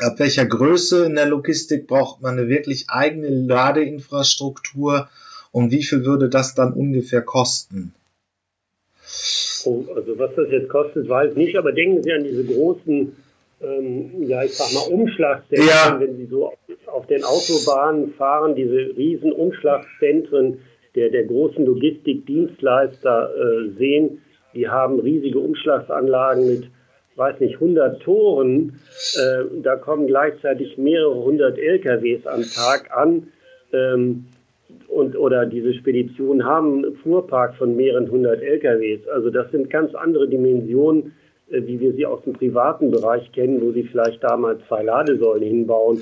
Ab 0.00 0.18
welcher 0.18 0.46
Größe 0.46 1.06
in 1.06 1.14
der 1.14 1.26
Logistik 1.26 1.86
braucht 1.86 2.22
man 2.22 2.38
eine 2.38 2.48
wirklich 2.48 2.86
eigene 2.88 3.28
Ladeinfrastruktur 3.28 5.08
und 5.52 5.70
wie 5.70 5.84
viel 5.84 6.04
würde 6.04 6.28
das 6.28 6.54
dann 6.54 6.72
ungefähr 6.72 7.22
kosten? 7.22 7.94
Oh, 9.64 9.84
also 9.94 10.18
was 10.18 10.34
das 10.34 10.50
jetzt 10.50 10.68
kostet, 10.68 11.08
weiß 11.08 11.32
ich 11.32 11.36
nicht, 11.36 11.56
aber 11.56 11.72
denken 11.72 12.02
Sie 12.02 12.12
an 12.12 12.24
diese 12.24 12.44
großen, 12.44 13.16
ähm, 13.62 14.22
ja 14.26 14.42
ich 14.42 14.54
sag 14.54 14.72
mal 14.72 14.92
Umschlagszentren, 14.92 15.68
ja. 15.68 16.00
wenn 16.00 16.16
Sie 16.16 16.26
so 16.26 16.52
auf, 16.86 17.06
den 17.06 17.24
Autobahnen 17.24 18.14
fahren, 18.14 18.54
diese 18.54 18.96
riesen 18.96 19.32
Umschlagszentren 19.32 20.58
der, 20.94 21.10
der 21.10 21.24
großen 21.24 21.64
Logistikdienstleister 21.64 23.30
äh, 23.34 23.78
sehen, 23.78 24.22
die 24.54 24.68
haben 24.68 25.00
riesige 25.00 25.38
Umschlagsanlagen 25.38 26.46
mit 26.46 26.64
weiß 27.16 27.40
nicht, 27.40 27.54
100 27.54 28.02
Toren, 28.02 28.80
äh, 29.14 29.44
da 29.62 29.76
kommen 29.76 30.06
gleichzeitig 30.06 30.78
mehrere 30.78 31.22
hundert 31.22 31.58
LKWs 31.58 32.26
am 32.26 32.42
Tag 32.42 32.90
an. 32.96 33.28
Ähm, 33.72 34.26
und, 34.88 35.16
oder 35.16 35.46
diese 35.46 35.74
Speditionen 35.74 36.44
haben 36.44 36.84
einen 36.84 36.96
Fuhrpark 36.96 37.54
von 37.56 37.76
mehreren 37.76 38.10
hundert 38.10 38.42
LKWs. 38.42 39.06
Also 39.08 39.30
das 39.30 39.50
sind 39.50 39.70
ganz 39.70 39.94
andere 39.94 40.28
Dimensionen, 40.28 41.12
äh, 41.50 41.62
wie 41.66 41.80
wir 41.80 41.92
sie 41.92 42.06
aus 42.06 42.22
dem 42.24 42.32
privaten 42.32 42.90
Bereich 42.90 43.30
kennen, 43.32 43.60
wo 43.60 43.72
sie 43.72 43.84
vielleicht 43.84 44.22
da 44.22 44.36
mal 44.36 44.58
zwei 44.68 44.82
Ladesäulen 44.82 45.44
hinbauen. 45.44 45.98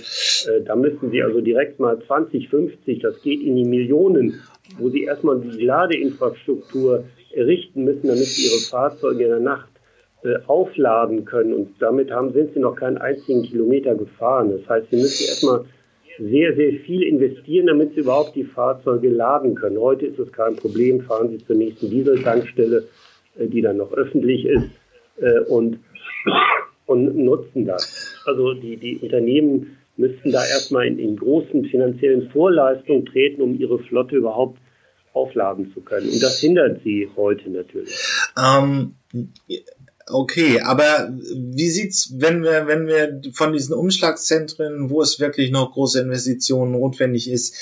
Äh, 0.46 0.62
da 0.62 0.76
müssen 0.76 1.10
sie 1.10 1.22
also 1.22 1.40
direkt 1.40 1.80
mal 1.80 1.98
20, 2.06 2.48
50, 2.48 3.00
das 3.00 3.20
geht 3.22 3.42
in 3.42 3.56
die 3.56 3.64
Millionen, 3.64 4.40
wo 4.78 4.88
sie 4.88 5.04
erstmal 5.04 5.40
die 5.40 5.64
Ladeinfrastruktur 5.64 7.04
errichten 7.34 7.84
müssen, 7.84 8.08
damit 8.08 8.24
sie 8.24 8.48
ihre 8.48 8.60
Fahrzeuge 8.60 9.24
in 9.24 9.30
der 9.30 9.40
Nacht 9.40 9.71
aufladen 10.46 11.24
können. 11.24 11.52
Und 11.52 11.68
damit 11.80 12.10
haben, 12.10 12.32
sind 12.32 12.54
sie 12.54 12.60
noch 12.60 12.76
keinen 12.76 12.98
einzigen 12.98 13.42
Kilometer 13.42 13.94
gefahren. 13.94 14.52
Das 14.52 14.68
heißt, 14.68 14.90
sie 14.90 14.96
müssen 14.96 15.24
erstmal 15.28 15.64
sehr, 16.18 16.54
sehr 16.54 16.72
viel 16.84 17.02
investieren, 17.02 17.66
damit 17.66 17.94
sie 17.94 18.00
überhaupt 18.00 18.36
die 18.36 18.44
Fahrzeuge 18.44 19.08
laden 19.08 19.54
können. 19.54 19.78
Heute 19.78 20.06
ist 20.06 20.18
es 20.18 20.30
kein 20.32 20.56
Problem, 20.56 21.02
fahren 21.02 21.30
sie 21.30 21.44
zur 21.44 21.56
nächsten 21.56 21.90
Dieseltankstelle, 21.90 22.84
äh, 23.38 23.46
die 23.46 23.62
dann 23.62 23.78
noch 23.78 23.92
öffentlich 23.92 24.44
ist, 24.44 24.70
äh, 25.20 25.40
und, 25.40 25.78
und 26.86 27.16
nutzen 27.16 27.66
das. 27.66 28.22
Also 28.26 28.54
die, 28.54 28.76
die 28.76 28.98
Unternehmen 28.98 29.78
müssten 29.96 30.32
da 30.32 30.40
erstmal 30.40 30.86
in, 30.86 30.98
in 30.98 31.16
großen 31.16 31.64
finanziellen 31.66 32.30
Vorleistungen 32.30 33.06
treten, 33.06 33.42
um 33.42 33.58
ihre 33.58 33.78
Flotte 33.78 34.16
überhaupt 34.16 34.58
aufladen 35.12 35.72
zu 35.74 35.80
können. 35.80 36.08
Und 36.08 36.22
das 36.22 36.40
hindert 36.40 36.82
sie 36.82 37.08
heute 37.16 37.50
natürlich. 37.50 37.94
Ähm, 38.38 38.94
Okay, 40.10 40.60
aber 40.60 41.12
wie 41.34 41.68
sieht's, 41.68 42.14
wenn 42.16 42.42
wir, 42.42 42.66
wenn 42.66 42.86
wir 42.86 43.20
von 43.32 43.52
diesen 43.52 43.74
Umschlagszentren, 43.74 44.90
wo 44.90 45.00
es 45.00 45.20
wirklich 45.20 45.50
noch 45.50 45.72
große 45.72 46.00
Investitionen 46.00 46.72
notwendig 46.72 47.30
ist, 47.30 47.54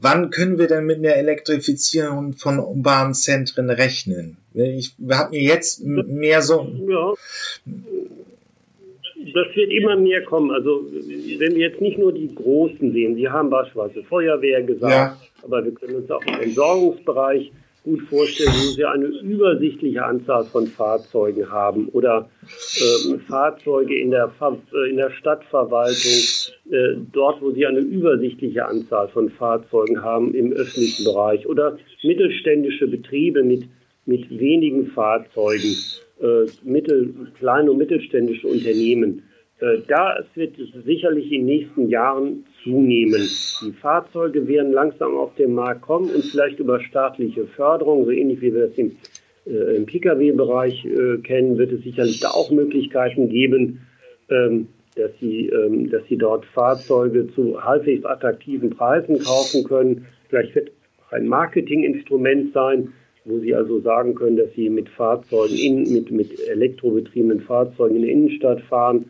wann 0.00 0.30
können 0.30 0.58
wir 0.58 0.68
denn 0.68 0.84
mit 0.84 0.98
einer 0.98 1.16
Elektrifizierung 1.16 2.34
von 2.34 2.58
urbanen 2.58 3.14
Zentren 3.14 3.70
rechnen? 3.70 4.36
Ich 4.54 4.92
habe 5.10 5.30
mir 5.30 5.42
jetzt 5.42 5.84
mehr 5.84 6.42
so. 6.42 6.68
Ja. 6.88 7.14
Das 9.32 9.56
wird 9.56 9.72
immer 9.72 9.96
mehr 9.96 10.22
kommen. 10.22 10.50
Also, 10.50 10.84
wenn 10.92 11.54
wir 11.54 11.68
jetzt 11.68 11.80
nicht 11.80 11.98
nur 11.98 12.12
die 12.12 12.34
Großen 12.34 12.92
sehen, 12.92 13.16
Sie 13.16 13.28
haben 13.28 13.50
beispielsweise 13.50 14.04
Feuerwehr 14.04 14.62
gesagt, 14.62 14.92
ja. 14.92 15.20
aber 15.42 15.64
wir 15.64 15.72
können 15.72 15.96
uns 15.96 16.10
auch 16.10 16.22
im 16.26 16.40
Entsorgungsbereich 16.40 17.50
gut 17.84 18.00
vorstellen, 18.08 18.50
wo 18.50 18.70
Sie 18.72 18.84
eine 18.84 19.06
übersichtliche 19.06 20.04
Anzahl 20.04 20.44
von 20.44 20.66
Fahrzeugen 20.66 21.50
haben 21.50 21.88
oder 21.90 22.28
äh, 22.42 23.18
Fahrzeuge 23.28 23.98
in 23.98 24.10
der, 24.10 24.32
äh, 24.40 24.90
in 24.90 24.96
der 24.96 25.10
Stadtverwaltung, 25.10 26.72
äh, 26.72 26.96
dort, 27.12 27.42
wo 27.42 27.50
Sie 27.50 27.66
eine 27.66 27.80
übersichtliche 27.80 28.64
Anzahl 28.64 29.08
von 29.08 29.28
Fahrzeugen 29.28 30.02
haben 30.02 30.34
im 30.34 30.52
öffentlichen 30.52 31.04
Bereich 31.04 31.46
oder 31.46 31.78
mittelständische 32.02 32.88
Betriebe 32.88 33.42
mit, 33.42 33.64
mit 34.06 34.30
wenigen 34.30 34.86
Fahrzeugen, 34.86 35.76
äh, 36.22 36.46
mittel, 36.62 37.12
kleine 37.38 37.70
und 37.70 37.78
mittelständische 37.78 38.48
Unternehmen. 38.48 39.22
Äh, 39.64 39.82
da 39.88 40.18
wird 40.34 40.58
es 40.58 40.84
sicherlich 40.84 41.32
in 41.32 41.46
den 41.46 41.46
nächsten 41.46 41.88
Jahren 41.88 42.44
zunehmen. 42.62 43.28
Die 43.62 43.72
Fahrzeuge 43.72 44.46
werden 44.46 44.72
langsam 44.72 45.16
auf 45.16 45.34
den 45.36 45.54
Markt 45.54 45.82
kommen 45.82 46.10
und 46.10 46.24
vielleicht 46.24 46.58
über 46.58 46.80
staatliche 46.80 47.46
Förderung, 47.46 48.04
so 48.04 48.10
ähnlich 48.10 48.40
wie 48.42 48.52
wir 48.52 48.68
das 48.68 48.76
im, 48.76 48.96
äh, 49.46 49.76
im 49.76 49.86
Pkw-Bereich 49.86 50.84
äh, 50.84 51.18
kennen, 51.18 51.56
wird 51.56 51.72
es 51.72 51.82
sicherlich 51.82 52.20
da 52.20 52.28
auch 52.28 52.50
Möglichkeiten 52.50 53.30
geben, 53.30 53.80
ähm, 54.28 54.68
dass, 54.96 55.12
sie, 55.20 55.48
ähm, 55.48 55.88
dass 55.90 56.02
sie 56.08 56.18
dort 56.18 56.44
Fahrzeuge 56.46 57.28
zu 57.34 57.62
halbwegs 57.64 58.04
attraktiven 58.04 58.70
Preisen 58.70 59.18
kaufen 59.20 59.64
können. 59.64 60.06
Vielleicht 60.28 60.54
wird 60.54 60.72
auch 61.06 61.12
ein 61.12 61.26
Marketinginstrument 61.26 62.52
sein, 62.52 62.92
wo 63.24 63.38
Sie 63.38 63.54
also 63.54 63.80
sagen 63.80 64.14
können, 64.14 64.36
dass 64.36 64.52
Sie 64.54 64.68
mit 64.68 64.90
Fahrzeugen, 64.90 65.56
in, 65.56 65.90
mit, 65.90 66.10
mit 66.10 66.48
elektrobetriebenen 66.48 67.40
Fahrzeugen 67.40 67.96
in 67.96 68.02
der 68.02 68.10
Innenstadt 68.10 68.60
fahren. 68.62 69.06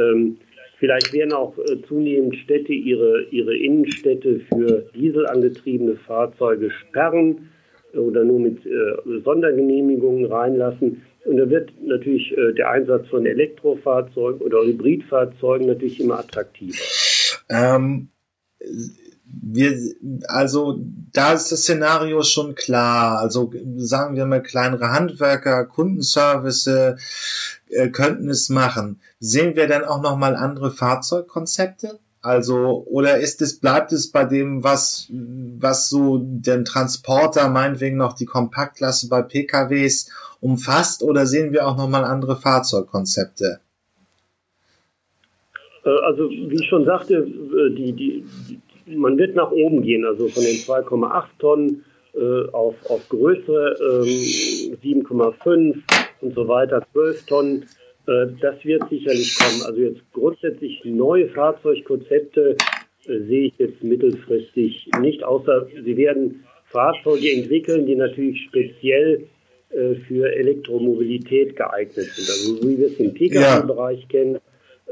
Ähm, 0.00 0.38
vielleicht 0.78 1.12
werden 1.12 1.32
auch 1.32 1.56
äh, 1.58 1.82
zunehmend 1.86 2.36
Städte 2.36 2.72
ihre, 2.72 3.24
ihre 3.30 3.56
Innenstädte 3.56 4.40
für 4.48 4.86
dieselangetriebene 4.94 5.96
Fahrzeuge 5.96 6.70
sperren 6.70 7.50
oder 7.94 8.24
nur 8.24 8.40
mit 8.40 8.64
äh, 8.66 9.20
Sondergenehmigungen 9.24 10.26
reinlassen. 10.26 11.02
Und 11.24 11.36
da 11.36 11.50
wird 11.50 11.72
natürlich 11.82 12.36
äh, 12.36 12.52
der 12.54 12.70
Einsatz 12.70 13.06
von 13.08 13.26
Elektrofahrzeugen 13.26 14.40
oder 14.40 14.62
Hybridfahrzeugen 14.64 15.66
natürlich 15.66 16.00
immer 16.00 16.18
attraktiver. 16.18 16.84
Ähm, 17.50 18.08
wir, 19.42 19.94
also 20.28 20.80
da 21.12 21.32
ist 21.32 21.52
das 21.52 21.62
Szenario 21.62 22.22
schon 22.22 22.54
klar. 22.54 23.18
Also 23.18 23.52
sagen 23.76 24.16
wir 24.16 24.26
mal 24.26 24.42
kleinere 24.42 24.90
Handwerker, 24.90 25.64
Kundenservice 25.64 26.66
äh, 26.66 27.88
könnten 27.90 28.28
es 28.28 28.48
machen. 28.48 29.00
Sehen 29.18 29.56
wir 29.56 29.68
dann 29.68 29.84
auch 29.84 30.02
noch 30.02 30.16
mal 30.16 30.36
andere 30.36 30.70
Fahrzeugkonzepte? 30.70 31.98
Also, 32.22 32.84
oder 32.86 33.18
ist 33.18 33.40
es, 33.40 33.60
bleibt 33.60 33.92
es 33.92 34.10
bei 34.10 34.24
dem, 34.24 34.62
was, 34.62 35.08
was 35.10 35.88
so 35.88 36.18
den 36.22 36.66
Transporter, 36.66 37.48
meinetwegen 37.48 37.96
noch 37.96 38.12
die 38.12 38.26
Kompaktklasse 38.26 39.08
bei 39.08 39.22
PKWs 39.22 40.10
umfasst, 40.40 41.02
oder 41.02 41.26
sehen 41.26 41.52
wir 41.52 41.66
auch 41.66 41.78
nochmal 41.78 42.04
andere 42.04 42.36
Fahrzeugkonzepte? 42.36 43.60
Äh, 45.84 45.88
also, 45.88 46.28
wie 46.28 46.62
ich 46.62 46.68
schon 46.68 46.84
sagte, 46.84 47.14
äh, 47.14 47.74
die, 47.74 47.92
die, 47.94 48.24
man 48.96 49.18
wird 49.18 49.34
nach 49.34 49.50
oben 49.50 49.82
gehen, 49.82 50.04
also 50.04 50.28
von 50.28 50.42
den 50.42 50.56
2,8 50.56 51.24
Tonnen 51.38 51.84
äh, 52.14 52.48
auf, 52.52 52.74
auf 52.88 53.08
größere 53.08 53.76
ähm, 54.04 54.74
7,5 54.82 55.76
und 56.20 56.34
so 56.34 56.48
weiter, 56.48 56.84
12 56.92 57.26
Tonnen. 57.26 57.66
Äh, 58.06 58.26
das 58.40 58.64
wird 58.64 58.88
sicherlich 58.88 59.36
kommen. 59.36 59.62
Also 59.66 59.80
jetzt 59.80 60.00
grundsätzlich 60.12 60.82
neue 60.84 61.28
Fahrzeugkonzepte 61.28 62.56
äh, 63.06 63.18
sehe 63.26 63.46
ich 63.46 63.54
jetzt 63.58 63.82
mittelfristig 63.82 64.88
nicht, 65.00 65.22
außer 65.22 65.68
sie 65.84 65.96
werden 65.96 66.44
Fahrzeuge 66.66 67.32
entwickeln, 67.32 67.86
die 67.86 67.96
natürlich 67.96 68.42
speziell 68.48 69.26
äh, 69.70 69.94
für 70.06 70.34
Elektromobilität 70.34 71.56
geeignet 71.56 72.06
sind. 72.06 72.28
Also 72.28 72.68
wie 72.68 72.78
wir 72.78 72.86
es 72.86 72.98
im 72.98 73.14
Pkw-Bereich 73.14 74.00
ja. 74.00 74.08
kennen, 74.08 74.38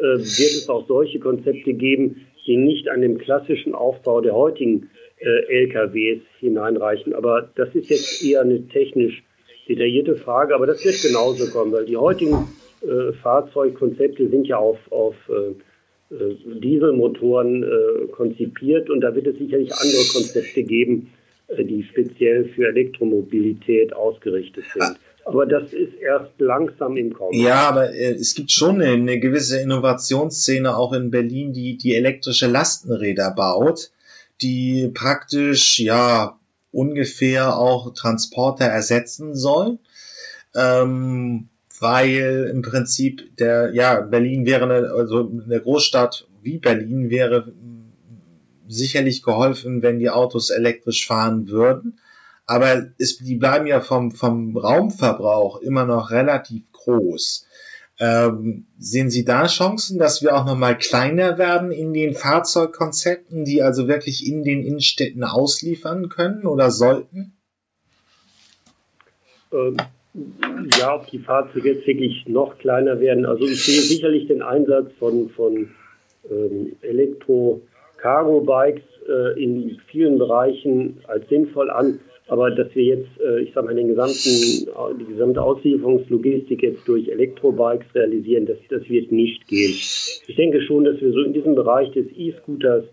wird 0.00 0.22
es 0.22 0.68
auch 0.68 0.86
solche 0.86 1.18
Konzepte 1.18 1.72
geben, 1.72 2.27
die 2.48 2.56
nicht 2.56 2.88
an 2.88 3.02
den 3.02 3.18
klassischen 3.18 3.74
Aufbau 3.74 4.20
der 4.20 4.34
heutigen 4.34 4.90
LKWs 5.20 6.22
hineinreichen. 6.40 7.14
Aber 7.14 7.50
das 7.56 7.74
ist 7.74 7.90
jetzt 7.90 8.24
eher 8.24 8.40
eine 8.40 8.66
technisch 8.68 9.22
detaillierte 9.68 10.16
Frage, 10.16 10.54
aber 10.54 10.66
das 10.66 10.84
wird 10.84 11.00
genauso 11.02 11.50
kommen, 11.52 11.72
weil 11.72 11.84
die 11.84 11.96
heutigen 11.96 12.48
äh, 12.82 13.12
Fahrzeugkonzepte 13.22 14.28
sind 14.28 14.46
ja 14.46 14.56
auf, 14.56 14.78
auf 14.90 15.14
äh, 15.28 16.14
äh, 16.14 16.34
Dieselmotoren 16.60 17.62
äh, 17.62 18.06
konzipiert 18.12 18.88
und 18.88 19.02
da 19.02 19.14
wird 19.14 19.26
es 19.26 19.36
sicherlich 19.36 19.72
andere 19.72 20.04
Konzepte 20.12 20.62
geben, 20.62 21.10
äh, 21.48 21.64
die 21.64 21.82
speziell 21.82 22.46
für 22.46 22.68
Elektromobilität 22.68 23.92
ausgerichtet 23.92 24.64
sind. 24.72 24.98
Aber 25.28 25.44
das 25.44 25.74
ist 25.74 25.92
erst 26.00 26.32
langsam 26.38 26.96
im 26.96 27.12
Kommen. 27.12 27.38
Ja, 27.38 27.68
aber 27.68 27.92
äh, 27.92 28.14
es 28.14 28.34
gibt 28.34 28.50
schon 28.50 28.80
eine, 28.80 28.92
eine 28.92 29.20
gewisse 29.20 29.60
Innovationsszene 29.60 30.74
auch 30.74 30.94
in 30.94 31.10
Berlin, 31.10 31.52
die 31.52 31.76
die 31.76 31.94
elektrische 31.94 32.46
Lastenräder 32.46 33.32
baut, 33.32 33.90
die 34.40 34.90
praktisch 34.94 35.78
ja 35.78 36.38
ungefähr 36.72 37.58
auch 37.58 37.92
Transporter 37.92 38.64
ersetzen 38.64 39.34
soll. 39.34 39.78
Ähm, 40.54 41.50
weil 41.78 42.50
im 42.50 42.62
Prinzip 42.62 43.36
der, 43.36 43.74
ja, 43.74 44.00
Berlin 44.00 44.46
wäre 44.46 44.64
eine, 44.64 44.90
also 44.92 45.30
eine 45.44 45.60
Großstadt 45.60 46.26
wie 46.42 46.56
Berlin 46.56 47.10
wäre 47.10 47.52
sicherlich 48.66 49.22
geholfen, 49.22 49.82
wenn 49.82 49.98
die 49.98 50.08
Autos 50.08 50.48
elektrisch 50.48 51.06
fahren 51.06 51.48
würden. 51.48 51.98
Aber 52.48 52.86
es, 52.98 53.18
die 53.18 53.36
bleiben 53.36 53.66
ja 53.66 53.80
vom, 53.80 54.10
vom 54.10 54.56
Raumverbrauch 54.56 55.60
immer 55.60 55.84
noch 55.84 56.10
relativ 56.10 56.62
groß. 56.72 57.46
Ähm, 58.00 58.66
sehen 58.78 59.10
Sie 59.10 59.26
da 59.26 59.46
Chancen, 59.46 59.98
dass 59.98 60.22
wir 60.22 60.34
auch 60.34 60.46
nochmal 60.46 60.78
kleiner 60.78 61.36
werden 61.36 61.72
in 61.72 61.92
den 61.92 62.14
Fahrzeugkonzepten, 62.14 63.44
die 63.44 63.60
also 63.60 63.86
wirklich 63.86 64.26
in 64.26 64.44
den 64.44 64.64
Innenstädten 64.64 65.24
ausliefern 65.24 66.08
können 66.08 66.46
oder 66.46 66.70
sollten? 66.70 67.34
Ähm, 69.52 69.76
ja, 70.78 70.94
ob 70.94 71.10
die 71.10 71.18
Fahrzeuge 71.18 71.74
jetzt 71.74 71.86
wirklich 71.86 72.26
noch 72.28 72.56
kleiner 72.58 72.98
werden. 72.98 73.26
Also 73.26 73.44
ich 73.44 73.62
sehe 73.62 73.82
sicherlich 73.82 74.26
den 74.26 74.40
Einsatz 74.40 74.90
von, 74.98 75.28
von 75.28 75.68
ähm, 76.30 76.76
Elektro-Cargo-Bikes 76.80 78.84
äh, 79.06 79.42
in 79.42 79.78
vielen 79.90 80.18
Bereichen 80.18 81.02
als 81.06 81.28
sinnvoll 81.28 81.70
an. 81.70 82.00
Aber 82.28 82.50
dass 82.50 82.74
wir 82.74 82.84
jetzt, 82.84 83.08
äh, 83.20 83.40
ich 83.40 83.54
sage 83.54 83.66
mal, 83.66 83.74
den 83.74 83.88
gesamten, 83.88 84.68
die 85.00 85.04
gesamte 85.06 85.42
Auslieferungslogistik 85.42 86.62
jetzt 86.62 86.86
durch 86.86 87.08
Elektrobikes 87.08 87.86
realisieren, 87.94 88.46
das, 88.46 88.58
das 88.68 88.88
wird 88.88 89.10
nicht 89.10 89.48
gehen. 89.48 89.72
Ich 90.26 90.36
denke 90.36 90.60
schon, 90.62 90.84
dass 90.84 91.00
wir 91.00 91.10
so 91.12 91.22
in 91.22 91.32
diesem 91.32 91.54
Bereich 91.54 91.90
des 91.92 92.06
E-Scooters, 92.14 92.84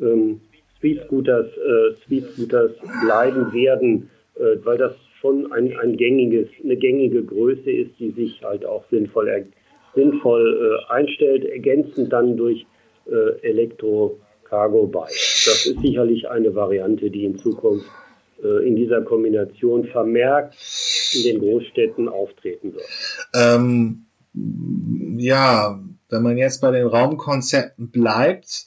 ähm, 0.00 0.40
Speed-Scooters, 0.76 1.46
äh, 1.56 1.94
Speed-Scooters 2.04 2.72
bleiben 3.06 3.52
werden, 3.54 4.10
äh, 4.36 4.56
weil 4.64 4.76
das 4.76 4.94
schon 5.20 5.50
ein, 5.52 5.74
ein 5.78 5.96
gängiges, 5.96 6.48
eine 6.62 6.76
gängige 6.76 7.24
Größe 7.24 7.70
ist, 7.70 7.92
die 7.98 8.10
sich 8.10 8.42
halt 8.44 8.66
auch 8.66 8.84
sinnvoll, 8.90 9.46
sinnvoll 9.94 10.78
äh, 10.88 10.92
einstellt, 10.92 11.46
ergänzend 11.46 12.12
dann 12.12 12.36
durch 12.36 12.66
äh, 13.06 13.40
Elektro-Cargo-Bike. 13.40 15.08
Das 15.08 15.66
ist 15.66 15.80
sicherlich 15.80 16.28
eine 16.28 16.54
Variante, 16.54 17.10
die 17.10 17.24
in 17.24 17.38
Zukunft 17.38 17.86
äh, 17.86 18.03
in 18.42 18.76
dieser 18.76 19.02
Kombination 19.02 19.86
vermerkt 19.86 20.56
in 21.14 21.22
den 21.22 21.38
Großstädten 21.38 22.08
auftreten 22.08 22.74
wird. 22.74 22.84
Ähm, 23.34 24.06
ja, 25.18 25.80
wenn 26.08 26.22
man 26.22 26.36
jetzt 26.36 26.60
bei 26.60 26.70
den 26.70 26.86
Raumkonzepten 26.86 27.90
bleibt, 27.90 28.66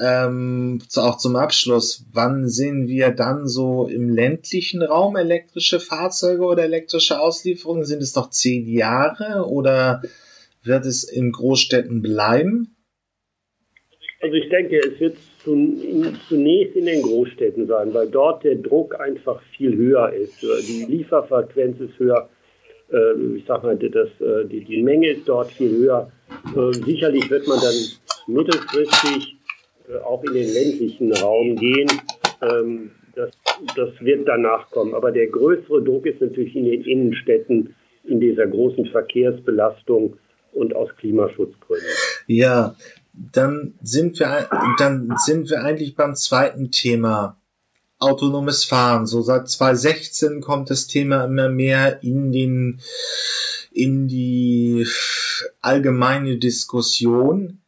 ähm, 0.00 0.80
auch 0.96 1.18
zum 1.18 1.36
Abschluss, 1.36 2.06
wann 2.12 2.48
sehen 2.48 2.88
wir 2.88 3.10
dann 3.10 3.46
so 3.46 3.86
im 3.86 4.08
ländlichen 4.08 4.82
Raum 4.82 5.16
elektrische 5.16 5.80
Fahrzeuge 5.80 6.42
oder 6.42 6.64
elektrische 6.64 7.20
Auslieferungen? 7.20 7.84
Sind 7.84 8.02
es 8.02 8.16
noch 8.16 8.30
zehn 8.30 8.66
Jahre 8.66 9.46
oder 9.46 10.02
wird 10.64 10.86
es 10.86 11.04
in 11.04 11.30
Großstädten 11.30 12.02
bleiben? 12.02 12.76
Also 14.20 14.34
ich 14.36 14.48
denke, 14.48 14.78
es 14.78 15.00
wird 15.00 15.16
zunächst 15.44 16.76
in 16.76 16.86
den 16.86 17.02
Großstädten 17.02 17.66
sein, 17.66 17.92
weil 17.94 18.08
dort 18.08 18.44
der 18.44 18.56
Druck 18.56 18.98
einfach 19.00 19.40
viel 19.56 19.76
höher 19.76 20.12
ist. 20.12 20.42
Die 20.42 20.84
Lieferfrequenz 20.88 21.80
ist 21.80 21.98
höher. 21.98 22.28
Äh, 22.92 23.36
ich 23.36 23.44
sage 23.46 23.66
mal, 23.66 23.76
das, 23.76 24.08
äh, 24.20 24.46
die, 24.46 24.64
die 24.64 24.82
Menge 24.82 25.10
ist 25.10 25.28
dort 25.28 25.50
viel 25.50 25.70
höher. 25.70 26.10
Äh, 26.56 26.72
sicherlich 26.84 27.30
wird 27.30 27.46
man 27.46 27.58
dann 27.60 27.74
mittelfristig 28.26 29.36
auch 30.04 30.22
in 30.24 30.32
den 30.32 30.52
ländlichen 30.52 31.12
Raum 31.12 31.56
gehen. 31.56 31.90
Ähm, 32.40 32.92
das, 33.14 33.30
das 33.76 33.90
wird 34.00 34.26
danach 34.26 34.70
kommen. 34.70 34.94
Aber 34.94 35.12
der 35.12 35.26
größere 35.26 35.82
Druck 35.82 36.06
ist 36.06 36.20
natürlich 36.20 36.56
in 36.56 36.64
den 36.64 36.82
Innenstädten, 36.82 37.74
in 38.04 38.20
dieser 38.20 38.46
großen 38.46 38.86
Verkehrsbelastung 38.86 40.16
und 40.52 40.74
aus 40.74 40.90
Klimaschutzgründen. 40.96 41.86
Ja, 42.26 42.74
dann 43.12 43.74
sind 43.82 44.18
wir, 44.18 44.48
dann 44.78 45.14
sind 45.24 45.50
wir 45.50 45.62
eigentlich 45.62 45.94
beim 45.96 46.14
zweiten 46.14 46.70
Thema. 46.70 47.36
Autonomes 47.98 48.64
Fahren. 48.64 49.06
So 49.06 49.22
seit 49.22 49.48
2016 49.48 50.40
kommt 50.40 50.70
das 50.70 50.86
Thema 50.88 51.24
immer 51.24 51.48
mehr 51.48 52.02
in 52.02 52.32
den, 52.32 52.80
in 53.70 54.08
die 54.08 54.86
allgemeine 55.60 56.38
Diskussion 56.38 57.62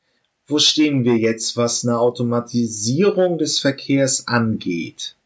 wo 0.46 0.58
stehen 0.58 1.04
wir 1.04 1.16
jetzt, 1.16 1.56
was 1.56 1.84
eine 1.84 1.98
Automatisierung 1.98 3.38
des 3.38 3.58
Verkehrs 3.58 4.28
angeht? 4.28 5.16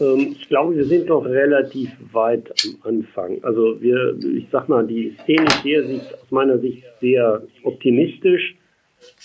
Ähm, 0.00 0.36
ich 0.38 0.48
glaube, 0.48 0.76
wir 0.76 0.84
sind 0.84 1.06
noch 1.06 1.24
relativ 1.24 1.90
weit 2.12 2.52
am 2.64 2.76
Anfang. 2.82 3.42
Also 3.42 3.80
wir, 3.80 4.16
ich 4.36 4.46
sag 4.50 4.68
mal, 4.68 4.86
die 4.86 5.16
Szene 5.22 5.44
ist 5.44 5.62
sehr, 5.62 5.84
aus 5.84 6.30
meiner 6.30 6.58
Sicht 6.58 6.84
sehr 7.00 7.42
optimistisch. 7.62 8.56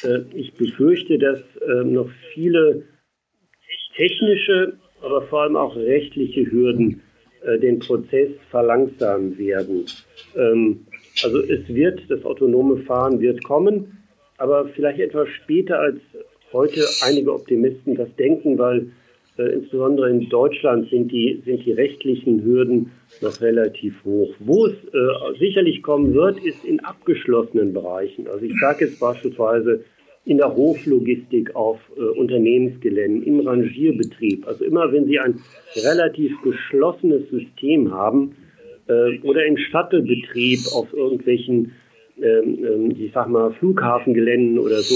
Äh, 0.03 0.19
ich 0.33 0.53
befürchte, 0.53 1.17
dass 1.17 1.39
ähm, 1.67 1.93
noch 1.93 2.09
viele 2.33 2.83
technische, 3.95 4.73
aber 5.01 5.23
vor 5.23 5.41
allem 5.41 5.55
auch 5.55 5.75
rechtliche 5.75 6.49
Hürden 6.51 7.01
äh, 7.41 7.57
den 7.59 7.79
Prozess 7.79 8.29
verlangsamen 8.49 9.37
werden. 9.37 9.85
Ähm, 10.35 10.85
also 11.23 11.39
es 11.39 11.67
wird, 11.67 12.01
das 12.09 12.23
autonome 12.23 12.77
Fahren 12.83 13.19
wird 13.19 13.43
kommen, 13.43 13.97
aber 14.37 14.69
vielleicht 14.69 14.99
etwas 14.99 15.27
später 15.29 15.79
als 15.79 15.99
heute 16.53 16.81
einige 17.01 17.33
Optimisten 17.33 17.95
das 17.95 18.13
denken, 18.15 18.57
weil 18.57 18.91
insbesondere 19.43 20.09
in 20.09 20.29
Deutschland 20.29 20.89
sind 20.89 21.11
die, 21.11 21.41
sind 21.45 21.65
die 21.65 21.71
rechtlichen 21.71 22.43
Hürden 22.43 22.91
noch 23.21 23.39
relativ 23.41 23.95
hoch. 24.03 24.33
Wo 24.39 24.67
es 24.67 24.73
äh, 24.73 25.39
sicherlich 25.39 25.81
kommen 25.81 26.13
wird, 26.13 26.43
ist 26.43 26.63
in 26.65 26.79
abgeschlossenen 26.79 27.73
Bereichen. 27.73 28.27
Also 28.27 28.45
ich 28.45 28.53
sage 28.59 28.85
jetzt 28.85 28.99
beispielsweise 28.99 29.83
in 30.25 30.37
der 30.37 30.55
Hoflogistik 30.55 31.55
auf 31.55 31.79
äh, 31.97 32.01
Unternehmensgeländen, 32.01 33.23
im 33.23 33.39
Rangierbetrieb. 33.39 34.47
Also 34.47 34.65
immer 34.65 34.91
wenn 34.91 35.05
Sie 35.05 35.19
ein 35.19 35.39
relativ 35.83 36.31
geschlossenes 36.43 37.29
System 37.29 37.91
haben 37.91 38.35
äh, 38.87 39.19
oder 39.21 39.45
im 39.45 39.57
Shuttle-Betrieb 39.57 40.59
auf 40.73 40.93
irgendwelchen, 40.93 41.71
ähm, 42.21 42.65
ähm, 42.65 42.91
ich 42.91 43.11
sag 43.13 43.27
mal, 43.29 43.51
Flughafengeländen 43.53 44.59
oder 44.59 44.81
so, 44.81 44.95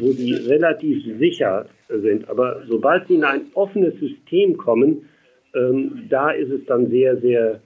wo 0.00 0.10
Sie 0.12 0.34
relativ 0.34 1.04
sicher 1.18 1.66
sind. 1.88 2.28
Aber 2.28 2.62
sobald 2.68 3.06
Sie 3.08 3.14
in 3.14 3.24
ein 3.24 3.42
offenes 3.54 3.94
System 4.00 4.56
kommen, 4.56 5.08
ähm, 5.54 6.06
da 6.08 6.30
ist 6.30 6.50
es 6.50 6.64
dann 6.66 6.90
sehr, 6.90 7.16
sehr 7.20 7.60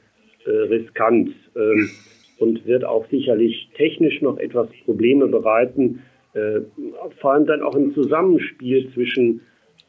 äh, 0.44 0.50
riskant 0.50 1.30
ähm, 1.56 1.90
und 2.38 2.66
wird 2.66 2.84
auch 2.84 3.08
sicherlich 3.10 3.68
technisch 3.76 4.20
noch 4.22 4.38
etwas 4.38 4.68
Probleme 4.84 5.26
bereiten, 5.26 6.02
äh, 6.34 6.60
vor 7.20 7.32
allem 7.32 7.46
dann 7.46 7.62
auch 7.62 7.74
im 7.74 7.94
Zusammenspiel 7.94 8.92
zwischen 8.92 9.40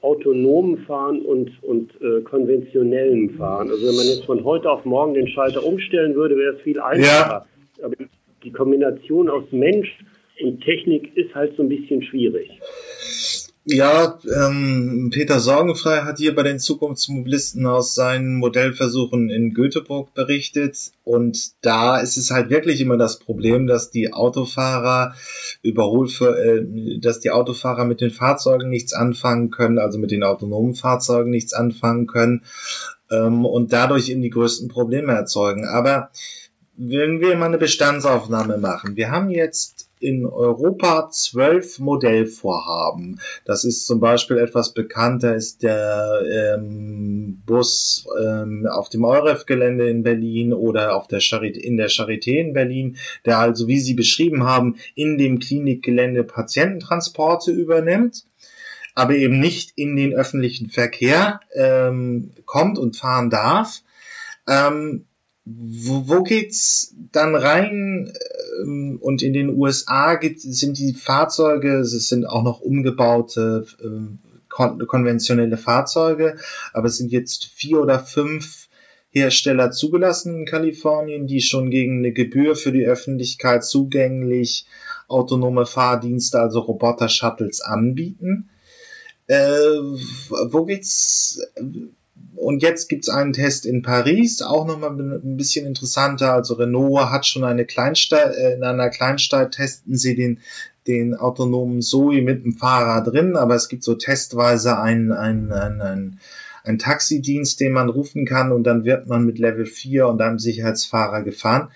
autonomem 0.02 0.78
Fahren 0.86 1.22
und, 1.22 1.52
und 1.62 1.92
äh, 2.02 2.22
konventionellem 2.22 3.32
Fahren. 3.32 3.70
Also 3.70 3.86
wenn 3.86 3.96
man 3.96 4.06
jetzt 4.06 4.26
von 4.26 4.44
heute 4.46 4.72
auf 4.72 4.86
morgen 4.86 5.14
den 5.14 5.28
Schalter 5.28 5.64
umstellen 5.66 6.16
würde, 6.16 6.38
wäre 6.38 6.56
es 6.56 6.62
viel 6.62 6.80
einfacher. 6.80 7.46
Ja. 7.80 7.86
Aber 7.86 7.96
die 7.96 8.08
Kombination 8.52 9.30
aus 9.30 9.44
Mensch 9.52 9.90
und 10.42 10.62
Technik 10.62 11.16
ist 11.16 11.36
halt 11.36 11.56
so 11.58 11.64
ein 11.64 11.70
bisschen 11.70 12.02
schwierig. 12.04 12.50
Ja, 13.72 14.18
ähm, 14.36 15.12
Peter 15.14 15.40
Sorgenfrei 15.40 16.00
hat 16.02 16.18
hier 16.18 16.34
bei 16.34 16.42
den 16.42 16.58
Zukunftsmobilisten 16.58 17.68
aus 17.68 17.94
seinen 17.94 18.38
Modellversuchen 18.38 19.30
in 19.30 19.54
Göteborg 19.54 20.14
berichtet. 20.16 20.92
Und 21.04 21.52
da 21.62 22.00
ist 22.00 22.18
es 22.18 22.32
halt 22.32 22.50
wirklich 22.50 22.82
immer 22.82 22.98
das 22.98 23.20
Problem, 23.20 23.68
dass 23.68 23.92
die 23.92 24.12
Autofahrer 24.12 25.14
Überholver, 25.62 26.40
äh, 26.40 26.66
dass 27.00 27.20
die 27.20 27.30
Autofahrer 27.30 27.86
mit 27.86 28.02
den 28.02 28.10
Fahrzeugen 28.10 28.70
nichts 28.70 28.94
anfangen 28.94 29.52
können, 29.52 29.78
also 29.78 30.00
mit 30.00 30.10
den 30.10 30.24
autonomen 30.24 30.74
Fahrzeugen 30.74 31.30
nichts 31.30 31.54
anfangen 31.54 32.08
können 32.08 32.46
ähm, 33.12 33.46
und 33.46 33.72
dadurch 33.72 34.10
eben 34.10 34.24
die 34.24 34.32
größten 34.32 34.70
Probleme 34.70 35.12
erzeugen. 35.12 35.66
Aber 35.66 36.10
wenn 36.82 37.20
wir 37.20 37.36
mal 37.36 37.48
eine 37.48 37.58
Bestandsaufnahme 37.58 38.58
machen, 38.58 38.96
wir 38.96 39.12
haben 39.12 39.30
jetzt 39.30 39.90
in 40.00 40.26
Europa 40.26 41.10
zwölf 41.12 41.78
Modellvorhaben. 41.78 43.20
Das 43.44 43.66
ist 43.66 43.86
zum 43.86 44.00
Beispiel 44.00 44.38
etwas 44.38 44.74
bekannter, 44.74 45.36
ist 45.36 45.62
der 45.62 46.22
ähm, 46.32 47.42
Bus 47.46 48.08
ähm, 48.24 48.66
auf 48.72 48.88
dem 48.88 49.04
EUREF-Gelände 49.04 49.90
in 49.90 50.04
Berlin 50.04 50.54
oder 50.54 50.96
auf 50.96 51.08
der 51.08 51.20
Charité, 51.20 51.58
in 51.58 51.76
der 51.76 51.90
Charité 51.90 52.40
in 52.40 52.54
Berlin, 52.54 52.96
der 53.26 53.40
also, 53.40 53.68
wie 53.68 53.82
Sie 53.82 53.94
beschrieben 53.94 54.46
haben, 54.46 54.78
in 54.96 55.18
dem 55.18 55.40
Klinikgelände 55.40 56.24
Patiententransporte 56.24 57.52
übernimmt 57.52 58.26
aber 58.96 59.16
eben 59.16 59.40
nicht 59.40 59.72
in 59.78 59.96
den 59.96 60.14
öffentlichen 60.14 60.70
Verkehr 60.70 61.40
ähm, 61.56 62.32
kommt 62.46 62.78
und 62.78 62.98
fahren 62.98 63.30
darf. 63.30 63.82
Ähm, 64.46 65.06
wo, 65.46 66.08
wo 66.08 66.24
geht's 66.24 66.96
dann 67.12 67.36
rein? 67.36 68.14
Ähm, 68.62 69.00
und 69.02 69.22
in 69.22 69.34
den 69.34 69.50
USA 69.50 70.16
gibt, 70.16 70.42
sind 70.42 70.78
die 70.78 70.94
Fahrzeuge, 70.94 71.78
es 71.78 71.92
sind 72.10 72.26
auch 72.26 72.44
noch 72.44 72.62
umgebaute 72.62 73.66
ähm, 73.84 74.20
kon 74.50 74.86
konventionelle 74.88 75.58
Fahrzeuge, 75.58 76.38
aber 76.74 76.88
es 76.88 76.98
sind 76.98 77.12
jetzt 77.12 77.46
vier 77.46 77.80
oder 77.82 78.00
fünf 78.00 78.68
Hersteller 79.12 79.72
zugelassen 79.72 80.40
in 80.40 80.46
Kalifornien, 80.46 81.28
die 81.28 81.42
schon 81.42 81.72
gegen 81.72 82.00
eine 82.00 82.12
Gebühr 82.12 82.56
für 82.56 82.72
die 82.72 82.86
Öffentlichkeit 82.86 83.64
zugänglich 83.64 84.66
autonome 85.08 85.66
Fahrdienste, 85.66 86.40
also 86.40 86.60
Roboter-Shuttles 86.60 87.62
anbieten. 87.62 88.50
Äh, 89.28 89.38
wo 89.40 90.66
geht's? 90.66 91.42
Und 92.40 92.64
jetzt 92.64 92.88
gibt's 92.88 93.10
einen 93.10 93.34
Test 93.34 93.66
in 93.66 93.82
Paris, 93.82 94.42
auch 94.42 94.66
nochmal 94.66 94.92
ein 94.92 95.36
bisschen 95.36 95.66
interessanter. 95.66 96.34
Also 96.34 96.54
Renault 96.54 97.10
hat 97.10 97.26
schon 97.26 97.44
eine 97.44 97.66
Kleinstadt, 97.66 98.34
äh, 98.34 98.54
in 98.54 98.64
einer 98.64 98.90
Kleinstadt 98.90 99.56
testen 99.56 99.98
sie 99.98 100.16
den, 100.16 100.40
den 100.88 101.16
autonomen 101.16 101.82
Zoe 101.82 102.22
mit 102.22 102.46
dem 102.46 102.54
Fahrer 102.54 103.04
drin, 103.04 103.36
aber 103.36 103.56
es 103.56 103.68
gibt 103.68 103.84
so 103.84 103.96
testweise 103.96 104.80
einen, 104.80 105.12
einen, 105.12 105.52
einen, 105.52 105.82
einen, 105.82 106.20
einen 106.64 106.80
Taxidienst, 106.80 107.60
den 107.60 107.74
man 107.74 107.90
rufen 107.90 108.26
kann 108.26 108.54
und 108.54 108.64
dann 108.64 108.86
wird 108.86 109.08
man 109.08 109.26
mit 109.26 109.38
Level 109.38 109.66
4 109.66 110.08
und 110.08 110.22
einem 110.22 110.40
Sicherheitsfahrer 110.40 111.24
gefahren. 111.24 111.68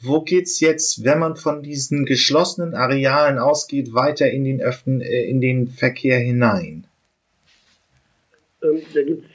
Wo 0.00 0.22
geht's 0.22 0.58
jetzt, 0.58 1.04
wenn 1.04 1.20
man 1.20 1.36
von 1.36 1.62
diesen 1.62 2.04
geschlossenen 2.04 2.74
Arealen 2.74 3.38
ausgeht, 3.38 3.94
weiter 3.94 4.28
in 4.28 4.42
den 4.42 4.60
Öffnen, 4.60 5.02
äh, 5.02 5.22
in 5.22 5.40
den 5.40 5.68
Verkehr 5.68 6.18
hinein? 6.18 6.84
Ähm, 8.60 8.82
da 8.92 9.02
gibt 9.02 9.24
es 9.24 9.29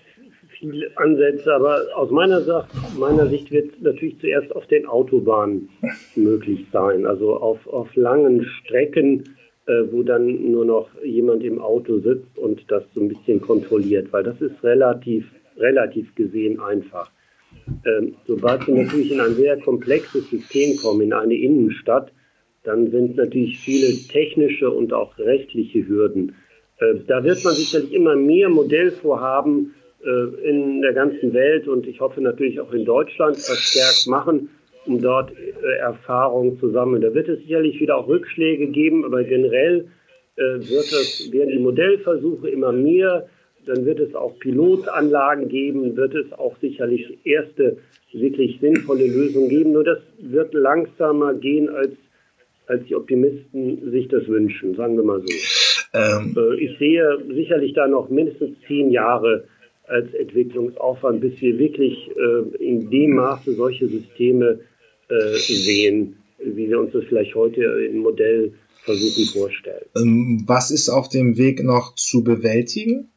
viele 0.71 0.97
Ansätze, 0.97 1.54
aber 1.54 1.82
aus 1.95 2.12
meiner, 2.12 2.41
Sache, 2.41 2.67
meiner 2.97 3.28
Sicht 3.28 3.51
wird 3.51 3.82
natürlich 3.82 4.19
zuerst 4.19 4.56
auf 4.56 4.65
den 4.67 4.86
Autobahnen 4.86 5.69
möglich 6.15 6.65
sein. 6.71 7.06
Also 7.06 7.38
auf, 7.38 7.67
auf 7.67 7.95
langen 7.95 8.45
Strecken, 8.45 9.36
äh, 9.67 9.84
wo 9.91 10.04
dann 10.04 10.51
nur 10.51 10.65
noch 10.65 10.89
jemand 11.04 11.43
im 11.43 11.60
Auto 11.60 11.99
sitzt 11.99 12.38
und 12.38 12.63
das 12.69 12.84
so 12.93 13.01
ein 13.01 13.10
bisschen 13.10 13.41
kontrolliert, 13.41 14.12
weil 14.12 14.23
das 14.23 14.39
ist 14.41 14.63
relativ, 14.63 15.25
relativ 15.58 16.13
gesehen 16.15 16.60
einfach. 16.60 17.12
Ähm, 17.86 18.15
sobald 18.28 18.67
wir 18.67 18.75
natürlich 18.75 19.12
in 19.12 19.21
ein 19.21 19.36
sehr 19.36 19.58
komplexes 19.60 20.30
System 20.30 20.78
kommen, 20.78 21.01
in 21.01 21.13
eine 21.13 21.36
Innenstadt, 21.36 22.12
dann 22.63 22.89
sind 22.91 23.15
natürlich 23.15 23.60
viele 23.60 23.93
technische 24.12 24.69
und 24.69 24.91
auch 24.91 25.17
rechtliche 25.17 25.88
Hürden. 25.88 26.36
Äh, 26.80 26.95
da 27.08 27.23
wird 27.23 27.43
man 27.43 27.54
sicherlich 27.54 27.93
immer 27.93 28.15
mehr 28.15 28.49
Modellvorhaben 28.49 29.73
in 30.05 30.81
der 30.81 30.93
ganzen 30.93 31.33
Welt 31.33 31.67
und 31.67 31.87
ich 31.87 31.99
hoffe 31.99 32.21
natürlich 32.21 32.59
auch 32.59 32.71
in 32.73 32.85
Deutschland 32.85 33.37
verstärkt 33.37 34.07
machen, 34.07 34.49
um 34.85 35.01
dort 35.01 35.31
äh, 35.31 35.77
Erfahrungen 35.79 36.59
zu 36.59 36.69
sammeln. 36.69 37.01
Da 37.01 37.13
wird 37.13 37.27
es 37.27 37.39
sicherlich 37.39 37.79
wieder 37.79 37.97
auch 37.97 38.07
Rückschläge 38.07 38.67
geben, 38.67 39.03
aber 39.03 39.23
generell 39.23 39.87
äh, 40.35 40.41
wird 40.41 40.91
es, 40.91 41.29
werden 41.31 41.49
die 41.49 41.59
Modellversuche 41.59 42.49
immer 42.49 42.71
mehr. 42.71 43.27
Dann 43.65 43.85
wird 43.85 43.99
es 43.99 44.13
auch 44.13 44.37
Pilotanlagen 44.39 45.49
geben, 45.49 45.97
wird 45.97 46.13
es 46.13 46.31
auch 46.33 46.55
sicherlich 46.61 47.17
erste 47.23 47.77
wirklich 48.13 48.59
sinnvolle 48.61 49.07
Lösungen 49.07 49.49
geben. 49.49 49.71
Nur 49.71 49.83
das 49.83 49.97
wird 50.19 50.53
langsamer 50.53 51.33
gehen, 51.33 51.67
als, 51.67 51.93
als 52.67 52.85
die 52.85 52.95
Optimisten 52.95 53.91
sich 53.91 54.07
das 54.07 54.27
wünschen, 54.27 54.75
sagen 54.75 54.95
wir 54.97 55.03
mal 55.03 55.21
so. 55.21 55.33
Ähm. 55.93 56.37
Ich 56.59 56.77
sehe 56.77 57.17
sicherlich 57.33 57.73
da 57.73 57.87
noch 57.87 58.09
mindestens 58.09 58.55
zehn 58.67 58.91
Jahre 58.91 59.45
als 59.88 60.13
Entwicklungsaufwand, 60.13 61.21
bis 61.21 61.39
wir 61.41 61.58
wirklich 61.58 62.10
äh, 62.10 62.63
in 62.63 62.89
dem 62.89 63.15
Maße 63.15 63.54
solche 63.54 63.88
Systeme 63.88 64.60
äh, 65.10 65.38
sehen, 65.38 66.17
wie 66.39 66.69
wir 66.69 66.80
uns 66.80 66.91
das 66.93 67.06
vielleicht 67.06 67.36
heute 67.36 67.62
in 67.62 68.00
Modellversuchen 68.00 69.26
vorstellen. 69.34 69.86
Ähm, 69.95 70.43
was 70.48 70.71
ist 70.71 70.89
auf 70.89 71.10
dem 71.10 71.38
Weg 71.38 71.63
noch 71.63 71.95
zu 71.95 72.24
bewältigen? 72.24 73.10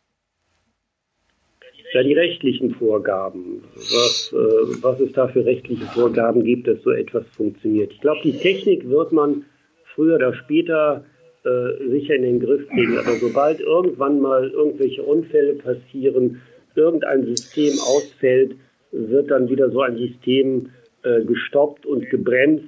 Ja, 1.94 2.02
die 2.02 2.12
rechtlichen 2.12 2.74
Vorgaben. 2.74 3.62
Was, 3.74 4.32
äh, 4.34 4.82
was 4.82 5.00
es 5.00 5.12
da 5.12 5.28
für 5.28 5.44
rechtliche 5.46 5.86
Vorgaben 5.86 6.44
gibt, 6.44 6.68
dass 6.68 6.82
so 6.82 6.90
etwas 6.90 7.24
funktioniert. 7.34 7.92
Ich 7.92 8.00
glaube, 8.00 8.20
die 8.22 8.36
Technik 8.36 8.88
wird 8.88 9.12
man 9.12 9.46
früher 9.94 10.16
oder 10.16 10.34
später 10.34 11.06
äh, 11.44 11.88
sicher 11.88 12.14
in 12.14 12.22
den 12.22 12.40
Griff 12.40 12.68
kriegen. 12.68 12.98
Aber 12.98 13.14
sobald 13.16 13.60
irgendwann 13.60 14.20
mal 14.20 14.50
irgendwelche 14.50 15.02
Unfälle 15.02 15.54
passieren, 15.54 16.42
irgendein 16.78 17.24
System 17.26 17.78
ausfällt, 17.80 18.56
wird 18.92 19.30
dann 19.30 19.48
wieder 19.48 19.70
so 19.70 19.82
ein 19.82 19.96
System 19.98 20.70
äh, 21.02 21.22
gestoppt 21.24 21.84
und 21.84 22.08
gebremst 22.10 22.64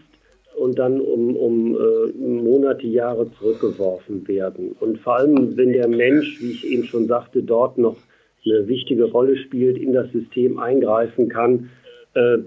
und 0.56 0.78
dann 0.78 1.00
um, 1.00 1.36
um 1.36 1.76
äh, 1.76 2.12
Monate, 2.18 2.86
Jahre 2.86 3.30
zurückgeworfen 3.38 4.26
werden. 4.28 4.76
Und 4.80 4.98
vor 4.98 5.16
allem, 5.16 5.56
wenn 5.56 5.72
der 5.72 5.88
Mensch, 5.88 6.40
wie 6.40 6.50
ich 6.50 6.66
eben 6.66 6.84
schon 6.84 7.06
sagte, 7.06 7.42
dort 7.42 7.78
noch 7.78 7.96
eine 8.44 8.68
wichtige 8.68 9.04
Rolle 9.04 9.36
spielt, 9.36 9.78
in 9.78 9.92
das 9.92 10.10
System 10.12 10.58
eingreifen 10.58 11.28
kann, 11.28 11.70
äh, 12.14 12.38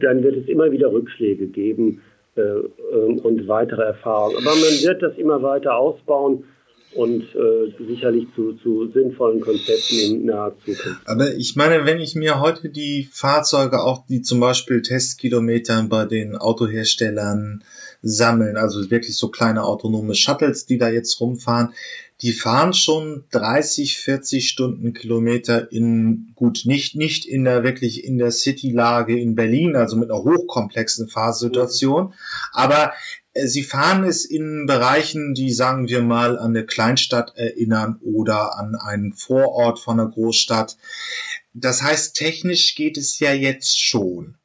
dann 0.00 0.22
wird 0.22 0.36
es 0.36 0.48
immer 0.48 0.70
wieder 0.72 0.92
Rückschläge 0.92 1.46
geben 1.46 2.00
äh, 2.36 2.42
und 2.42 3.48
weitere 3.48 3.82
Erfahrungen. 3.82 4.36
Aber 4.36 4.54
man 4.56 4.82
wird 4.82 5.02
das 5.02 5.18
immer 5.18 5.42
weiter 5.42 5.76
ausbauen 5.76 6.44
und 6.92 7.22
äh, 7.34 7.72
sicherlich 7.86 8.26
zu, 8.34 8.54
zu 8.54 8.90
sinnvollen 8.92 9.40
Konzepten 9.40 9.98
in 9.98 10.24
naher 10.24 10.56
Zukunft. 10.64 11.00
Aber 11.04 11.34
ich 11.34 11.54
meine, 11.54 11.86
wenn 11.86 12.00
ich 12.00 12.14
mir 12.14 12.40
heute 12.40 12.68
die 12.68 13.08
Fahrzeuge, 13.12 13.80
auch 13.80 14.06
die 14.06 14.22
zum 14.22 14.40
Beispiel 14.40 14.82
Testkilometern 14.82 15.88
bei 15.88 16.04
den 16.04 16.36
Autoherstellern 16.36 17.62
sammeln, 18.02 18.56
also 18.56 18.90
wirklich 18.90 19.16
so 19.16 19.28
kleine 19.28 19.64
autonome 19.64 20.14
Shuttles, 20.14 20.66
die 20.66 20.78
da 20.78 20.88
jetzt 20.88 21.20
rumfahren, 21.20 21.74
die 22.22 22.32
fahren 22.32 22.74
schon 22.74 23.24
30, 23.30 23.98
40 23.98 24.48
Stundenkilometer 24.48 25.72
in, 25.72 26.32
gut, 26.34 26.62
nicht, 26.64 26.94
nicht 26.94 27.24
in 27.24 27.44
der, 27.44 27.62
wirklich 27.62 28.04
in 28.04 28.18
der 28.18 28.30
City-Lage 28.30 29.18
in 29.18 29.34
Berlin, 29.34 29.74
also 29.74 29.96
mit 29.96 30.10
einer 30.10 30.22
hochkomplexen 30.22 31.08
Fahrsituation, 31.08 32.12
aber 32.52 32.92
Sie 33.34 33.62
fahren 33.62 34.04
es 34.04 34.24
in 34.24 34.66
Bereichen, 34.66 35.34
die, 35.34 35.52
sagen 35.52 35.88
wir 35.88 36.02
mal, 36.02 36.38
an 36.38 36.50
eine 36.50 36.66
Kleinstadt 36.66 37.36
erinnern 37.36 37.98
oder 38.02 38.58
an 38.58 38.74
einen 38.74 39.12
Vorort 39.12 39.78
von 39.78 40.00
einer 40.00 40.10
Großstadt. 40.10 40.76
Das 41.54 41.82
heißt, 41.82 42.16
technisch 42.16 42.74
geht 42.74 42.96
es 42.96 43.18
ja 43.20 43.32
jetzt 43.32 43.80
schon 43.80 44.36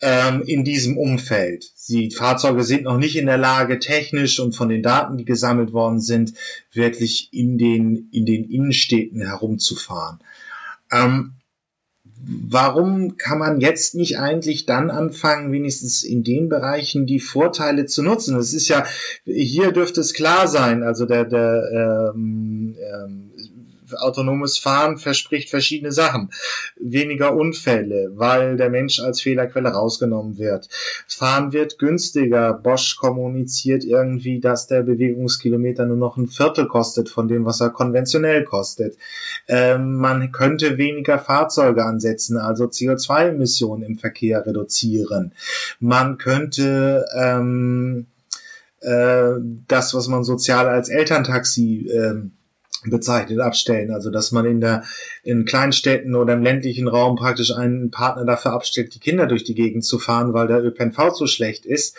ähm, 0.00 0.42
in 0.42 0.64
diesem 0.64 0.98
Umfeld. 0.98 1.72
Die 1.88 2.10
Fahrzeuge 2.10 2.62
sind 2.62 2.82
noch 2.82 2.98
nicht 2.98 3.16
in 3.16 3.26
der 3.26 3.38
Lage, 3.38 3.78
technisch 3.78 4.38
und 4.38 4.54
von 4.54 4.68
den 4.68 4.82
Daten, 4.82 5.16
die 5.16 5.24
gesammelt 5.24 5.72
worden 5.72 6.00
sind, 6.00 6.34
wirklich 6.72 7.32
in 7.32 7.56
den, 7.56 8.08
in 8.12 8.26
den 8.26 8.50
Innenstädten 8.50 9.20
herumzufahren. 9.22 10.20
Ähm, 10.90 11.37
warum 12.26 13.16
kann 13.16 13.38
man 13.38 13.60
jetzt 13.60 13.94
nicht 13.94 14.18
eigentlich 14.18 14.66
dann 14.66 14.90
anfangen, 14.90 15.52
wenigstens 15.52 16.02
in 16.02 16.24
den 16.24 16.48
Bereichen 16.48 17.06
die 17.06 17.20
Vorteile 17.20 17.86
zu 17.86 18.02
nutzen? 18.02 18.36
Es 18.36 18.54
ist 18.54 18.68
ja, 18.68 18.84
hier 19.24 19.72
dürfte 19.72 20.00
es 20.00 20.14
klar 20.14 20.48
sein, 20.48 20.82
also 20.82 21.06
der, 21.06 21.24
der 21.24 22.12
ähm, 22.14 22.76
ähm, 22.78 23.30
autonomes 23.96 24.58
Fahren 24.58 24.98
verspricht 24.98 25.50
verschiedene 25.50 25.92
Sachen. 25.92 26.30
Weniger 26.76 27.34
Unfälle, 27.34 28.12
weil 28.14 28.56
der 28.56 28.70
Mensch 28.70 29.00
als 29.00 29.20
Fehlerquelle 29.20 29.70
rausgenommen 29.70 30.38
wird. 30.38 30.68
Fahren 31.06 31.52
wird 31.52 31.78
günstiger. 31.78 32.52
Bosch 32.52 32.96
kommuniziert 32.96 33.84
irgendwie, 33.84 34.40
dass 34.40 34.66
der 34.66 34.82
Bewegungskilometer 34.82 35.86
nur 35.86 35.96
noch 35.96 36.16
ein 36.16 36.28
Viertel 36.28 36.66
kostet 36.66 37.08
von 37.08 37.28
dem, 37.28 37.44
was 37.44 37.60
er 37.60 37.70
konventionell 37.70 38.44
kostet. 38.44 38.96
Ähm, 39.46 39.96
man 39.96 40.32
könnte 40.32 40.78
weniger 40.78 41.18
Fahrzeuge 41.18 41.84
ansetzen, 41.84 42.36
also 42.36 42.64
CO2-Emissionen 42.64 43.82
im 43.82 43.98
Verkehr 43.98 44.46
reduzieren. 44.46 45.32
Man 45.80 46.18
könnte 46.18 47.06
ähm, 47.16 48.06
äh, 48.80 49.34
das, 49.66 49.94
was 49.94 50.08
man 50.08 50.24
sozial 50.24 50.68
als 50.68 50.88
Elterntaxi 50.88 51.90
ähm, 51.92 52.32
bezeichnet 52.84 53.40
abstellen. 53.40 53.90
Also 53.90 54.10
dass 54.10 54.32
man 54.32 54.46
in 54.46 54.60
der 54.60 54.84
in 55.22 55.44
Kleinstädten 55.44 56.14
oder 56.14 56.34
im 56.34 56.42
ländlichen 56.42 56.88
Raum 56.88 57.16
praktisch 57.16 57.52
einen 57.52 57.90
Partner 57.90 58.24
dafür 58.24 58.52
abstellt, 58.52 58.94
die 58.94 59.00
Kinder 59.00 59.26
durch 59.26 59.44
die 59.44 59.54
Gegend 59.54 59.84
zu 59.84 59.98
fahren, 59.98 60.32
weil 60.32 60.46
der 60.46 60.62
ÖPNV 60.62 61.14
so 61.14 61.26
schlecht 61.26 61.66
ist. 61.66 61.96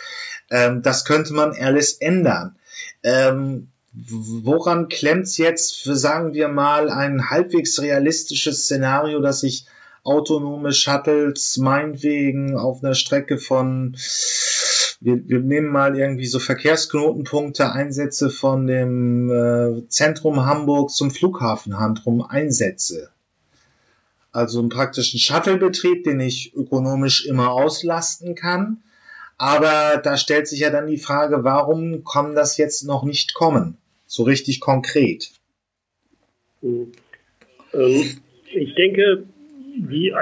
Ähm, 0.50 0.82
das 0.82 1.04
könnte 1.04 1.34
man 1.34 1.52
alles 1.52 1.94
ändern. 1.94 2.56
Ähm, 3.02 3.68
woran 3.92 4.88
klemmt's 4.88 5.36
jetzt 5.36 5.82
für, 5.82 5.96
sagen 5.96 6.32
wir 6.32 6.48
mal, 6.48 6.90
ein 6.90 7.28
halbwegs 7.28 7.80
realistisches 7.80 8.64
Szenario, 8.64 9.20
dass 9.20 9.42
ich 9.42 9.66
autonome 10.02 10.72
Shuttles 10.72 11.56
meinetwegen 11.58 12.56
auf 12.56 12.82
einer 12.82 12.94
Strecke 12.94 13.38
von 13.38 13.96
wir, 15.00 15.28
wir 15.28 15.40
nehmen 15.40 15.68
mal 15.68 15.98
irgendwie 15.98 16.26
so 16.26 16.38
Verkehrsknotenpunkte, 16.38 17.72
Einsätze 17.72 18.30
von 18.30 18.66
dem 18.66 19.30
äh, 19.30 19.88
Zentrum 19.88 20.44
Hamburg 20.44 20.90
zum 20.90 21.10
Flughafen 21.10 21.78
Handrum 21.78 22.22
Einsätze. 22.22 23.10
Also 24.30 24.60
einen 24.60 24.68
praktischen 24.68 25.18
Shuttlebetrieb, 25.18 26.04
den 26.04 26.20
ich 26.20 26.54
ökonomisch 26.54 27.26
immer 27.26 27.50
auslasten 27.50 28.34
kann. 28.34 28.82
Aber 29.38 29.96
da 29.96 30.18
stellt 30.18 30.46
sich 30.46 30.60
ja 30.60 30.70
dann 30.70 30.86
die 30.86 30.98
Frage, 30.98 31.44
warum 31.44 32.04
kann 32.04 32.34
das 32.34 32.58
jetzt 32.58 32.84
noch 32.84 33.02
nicht 33.02 33.32
kommen? 33.32 33.78
So 34.06 34.24
richtig 34.24 34.60
konkret. 34.60 35.30
Hm. 36.60 36.92
Ähm, 37.72 38.20
ich 38.52 38.74
denke, 38.74 39.24
die, 39.76 40.12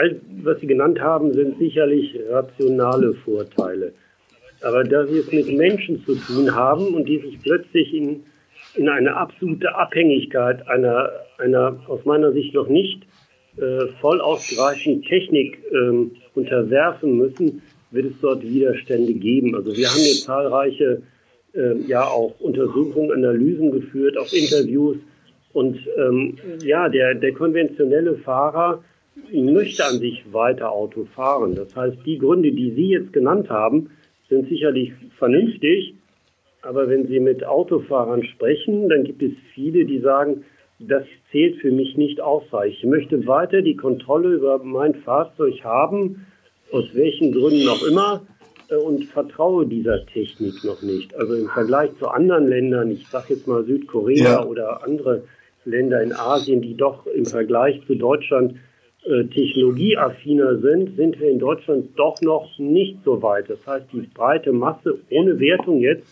was 0.45 0.61
Sie 0.61 0.69
genannt 0.69 1.01
haben, 1.01 1.35
sind 1.35 1.59
sicherlich 1.59 2.15
rationale 2.31 3.15
Vorteile. 3.15 3.93
Aber 4.63 4.85
da 4.85 5.09
wir 5.09 5.21
es 5.21 5.33
mit 5.33 5.49
Menschen 5.57 6.05
zu 6.05 6.15
tun 6.17 6.55
haben 6.55 6.95
und 6.95 7.09
die 7.09 7.19
sich 7.19 7.41
plötzlich 7.43 7.95
in, 7.95 8.25
in 8.75 8.89
eine 8.89 9.17
absolute 9.17 9.75
Abhängigkeit 9.75 10.67
einer, 10.69 11.11
einer 11.39 11.81
aus 11.87 12.05
meiner 12.05 12.33
Sicht 12.33 12.55
noch 12.55 12.69
nicht 12.69 13.03
äh, 13.57 13.87
voll 14.01 14.21
ausgereichten 14.21 15.03
Technik 15.03 15.59
äh, 15.71 16.09
unterwerfen 16.35 17.17
müssen, 17.17 17.63
wird 17.91 18.07
es 18.07 18.21
dort 18.21 18.43
Widerstände 18.43 19.15
geben. 19.15 19.55
Also 19.55 19.77
wir 19.77 19.89
haben 19.89 20.01
hier 20.01 20.15
zahlreiche 20.15 21.03
äh, 21.55 21.77
ja 21.87 22.05
auch 22.05 22.39
Untersuchungen, 22.41 23.13
Analysen 23.13 23.71
geführt, 23.71 24.19
auch 24.19 24.33
Interviews. 24.33 24.97
Und 25.53 25.79
ähm, 25.97 26.37
ja, 26.63 26.89
der, 26.89 27.15
der 27.15 27.33
konventionelle 27.33 28.17
Fahrer 28.19 28.83
möchte 29.33 29.85
an 29.85 29.99
sich 29.99 30.25
weiter 30.33 30.71
Auto 30.71 31.07
fahren. 31.15 31.55
Das 31.55 31.75
heißt, 31.75 31.97
die 32.05 32.19
Gründe, 32.19 32.53
die 32.53 32.73
Sie 32.73 32.91
jetzt 32.91 33.13
genannt 33.13 33.51
haben, 33.51 33.91
sind 34.29 34.49
sicherlich 34.49 34.93
vernünftig, 35.19 35.95
aber 36.63 36.89
wenn 36.89 37.07
Sie 37.07 37.21
mit 37.21 37.45
Autofahrern 37.45 38.25
sprechen, 38.25 38.89
dann 38.89 39.05
gibt 39.05 39.23
es 39.23 39.33
viele, 39.55 39.85
die 39.85 40.01
sagen, 40.01 40.45
das 40.79 41.05
zählt 41.31 41.61
für 41.61 41.73
mich 41.73 41.97
nicht 41.97 42.21
ausreichend. 42.21 42.79
Ich 42.79 42.85
möchte 42.85 43.27
weiter 43.27 43.63
die 43.63 43.77
Kontrolle 43.77 44.35
über 44.35 44.59
mein 44.59 44.95
Fahrzeug 44.95 45.65
haben, 45.65 46.27
aus 46.71 46.85
welchen 46.95 47.33
Gründen 47.33 47.69
auch 47.69 47.83
immer, 47.83 48.27
äh, 48.69 48.77
und 48.77 49.05
vertraue 49.05 49.67
dieser 49.67 50.05
Technik 50.07 50.63
noch 50.65 50.83
nicht. 50.83 51.15
Also 51.17 51.35
im 51.35 51.49
Vergleich 51.49 51.91
zu 51.99 52.09
anderen 52.09 52.49
Ländern, 52.49 52.91
ich 52.91 53.07
sage 53.09 53.35
jetzt 53.35 53.47
mal 53.47 53.65
Südkorea 53.65 54.25
ja. 54.25 54.45
oder 54.45 54.85
andere 54.85 55.23
Länder 55.65 56.03
in 56.03 56.13
Asien, 56.13 56.63
die 56.63 56.77
doch 56.77 57.07
im 57.07 57.27
Vergleich 57.27 57.81
zu 57.87 57.95
Deutschland 57.95 58.55
äh, 59.05 59.25
technologieaffiner 59.25 60.59
sind, 60.59 60.97
sind 60.97 61.21
wir 61.21 61.31
in 61.31 61.39
Deutschland 61.39 61.91
doch 61.97 62.21
noch 62.21 62.59
nicht 62.59 62.99
so 63.05 63.23
weit. 63.23 63.49
Das 63.49 63.67
heißt, 63.67 63.87
die 63.93 64.09
breite 64.13 64.53
Masse, 64.53 64.99
ohne 65.11 65.39
Wertung 65.39 65.81
jetzt, 65.81 66.07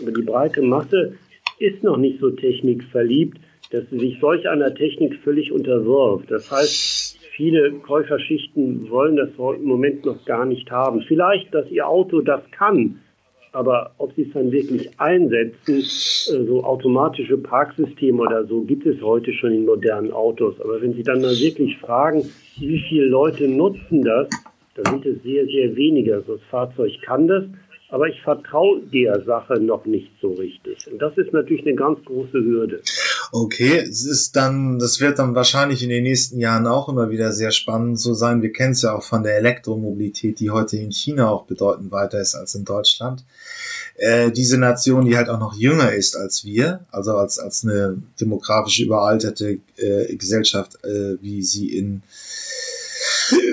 aber 0.00 0.12
die 0.12 0.22
breite 0.22 0.62
Masse 0.62 1.14
ist 1.58 1.82
noch 1.82 1.96
nicht 1.96 2.20
so 2.20 2.30
technikverliebt, 2.30 3.38
dass 3.70 3.88
sie 3.90 3.98
sich 3.98 4.18
solch 4.20 4.48
einer 4.48 4.74
Technik 4.74 5.16
völlig 5.22 5.52
unterwirft. 5.52 6.30
Das 6.30 6.50
heißt, 6.50 7.18
viele 7.36 7.72
Käuferschichten 7.74 8.90
wollen 8.90 9.16
das 9.16 9.30
im 9.38 9.64
Moment 9.64 10.04
noch 10.04 10.24
gar 10.24 10.44
nicht 10.44 10.70
haben. 10.70 11.02
Vielleicht, 11.02 11.54
dass 11.54 11.70
ihr 11.70 11.86
Auto 11.86 12.20
das 12.20 12.42
kann, 12.50 13.00
aber 13.52 13.92
ob 13.98 14.14
sie 14.14 14.22
es 14.22 14.32
dann 14.32 14.50
wirklich 14.50 14.88
einsetzen, 14.98 15.78
äh, 15.78 16.46
so 16.46 16.64
automatische 16.64 17.36
Parksysteme 17.38 18.22
oder 18.22 18.44
so, 18.46 18.62
gibt 18.62 18.86
es 18.86 19.00
heute 19.02 19.32
schon 19.32 19.52
in 19.52 19.66
modernen 19.66 20.12
Autos. 20.12 20.60
Aber 20.60 20.80
wenn 20.80 20.94
Sie 20.94 21.02
dann 21.02 21.20
mal 21.20 21.38
wirklich 21.38 21.76
fragen, 21.78 22.24
wie 22.58 22.82
viele 22.88 23.06
Leute 23.06 23.46
nutzen 23.48 24.02
das, 24.02 24.28
dann 24.74 24.86
sind 24.86 25.06
es 25.06 25.22
sehr, 25.22 25.44
sehr 25.46 25.76
wenige. 25.76 26.14
Also 26.14 26.36
das 26.36 26.44
Fahrzeug 26.50 26.92
kann 27.02 27.28
das, 27.28 27.44
aber 27.92 28.08
ich 28.08 28.22
vertraue 28.22 28.80
der 28.90 29.22
Sache 29.22 29.60
noch 29.60 29.84
nicht 29.84 30.10
so 30.22 30.32
richtig. 30.32 30.90
Und 30.90 30.98
das 30.98 31.16
ist 31.18 31.34
natürlich 31.34 31.66
eine 31.66 31.74
ganz 31.74 32.02
große 32.06 32.42
Hürde. 32.42 32.80
Okay, 33.32 33.76
es 33.76 34.06
ist 34.06 34.34
dann, 34.34 34.78
das 34.78 34.98
wird 35.02 35.18
dann 35.18 35.34
wahrscheinlich 35.34 35.82
in 35.82 35.90
den 35.90 36.02
nächsten 36.02 36.40
Jahren 36.40 36.66
auch 36.66 36.88
immer 36.88 37.10
wieder 37.10 37.32
sehr 37.32 37.50
spannend 37.50 38.00
so 38.00 38.14
sein. 38.14 38.40
Wir 38.40 38.50
kennen 38.50 38.72
es 38.72 38.80
ja 38.80 38.94
auch 38.94 39.02
von 39.02 39.22
der 39.22 39.36
Elektromobilität, 39.36 40.40
die 40.40 40.50
heute 40.50 40.78
in 40.78 40.90
China 40.90 41.28
auch 41.28 41.44
bedeutend 41.44 41.92
weiter 41.92 42.18
ist 42.18 42.34
als 42.34 42.54
in 42.54 42.64
Deutschland. 42.64 43.26
Äh, 43.96 44.30
diese 44.30 44.56
Nation, 44.56 45.04
die 45.04 45.18
halt 45.18 45.28
auch 45.28 45.38
noch 45.38 45.54
jünger 45.54 45.92
ist 45.92 46.16
als 46.16 46.46
wir, 46.46 46.86
also 46.90 47.14
als, 47.18 47.38
als 47.38 47.62
eine 47.62 48.02
demografisch 48.18 48.80
überalterte 48.80 49.58
äh, 49.76 50.16
Gesellschaft, 50.16 50.82
äh, 50.82 51.20
wie 51.20 51.42
sie 51.42 51.76
in 51.76 52.02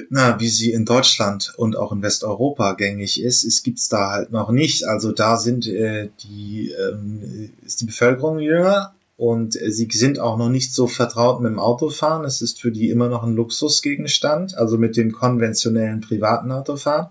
na, 0.09 0.39
wie 0.39 0.49
sie 0.49 0.71
in 0.71 0.85
Deutschland 0.85 1.53
und 1.57 1.77
auch 1.77 1.91
in 1.91 2.01
Westeuropa 2.01 2.73
gängig 2.73 3.21
ist, 3.21 3.43
es 3.43 3.63
gibt's 3.63 3.89
da 3.89 4.11
halt 4.11 4.31
noch 4.31 4.51
nicht. 4.51 4.85
Also 4.85 5.11
da 5.11 5.37
sind 5.37 5.67
äh, 5.67 6.09
die 6.23 6.71
ähm, 6.71 7.51
ist 7.65 7.81
die 7.81 7.85
Bevölkerung 7.85 8.39
jünger 8.39 8.93
und 9.17 9.61
äh, 9.61 9.71
sie 9.71 9.87
sind 9.91 10.19
auch 10.19 10.37
noch 10.37 10.49
nicht 10.49 10.73
so 10.73 10.87
vertraut 10.87 11.41
mit 11.41 11.51
dem 11.51 11.59
Autofahren. 11.59 12.25
Es 12.25 12.41
ist 12.41 12.61
für 12.61 12.71
die 12.71 12.89
immer 12.89 13.09
noch 13.09 13.23
ein 13.23 13.35
Luxusgegenstand, 13.35 14.57
also 14.57 14.77
mit 14.77 14.97
dem 14.97 15.11
konventionellen 15.11 16.01
privaten 16.01 16.51
Autofahren. 16.51 17.09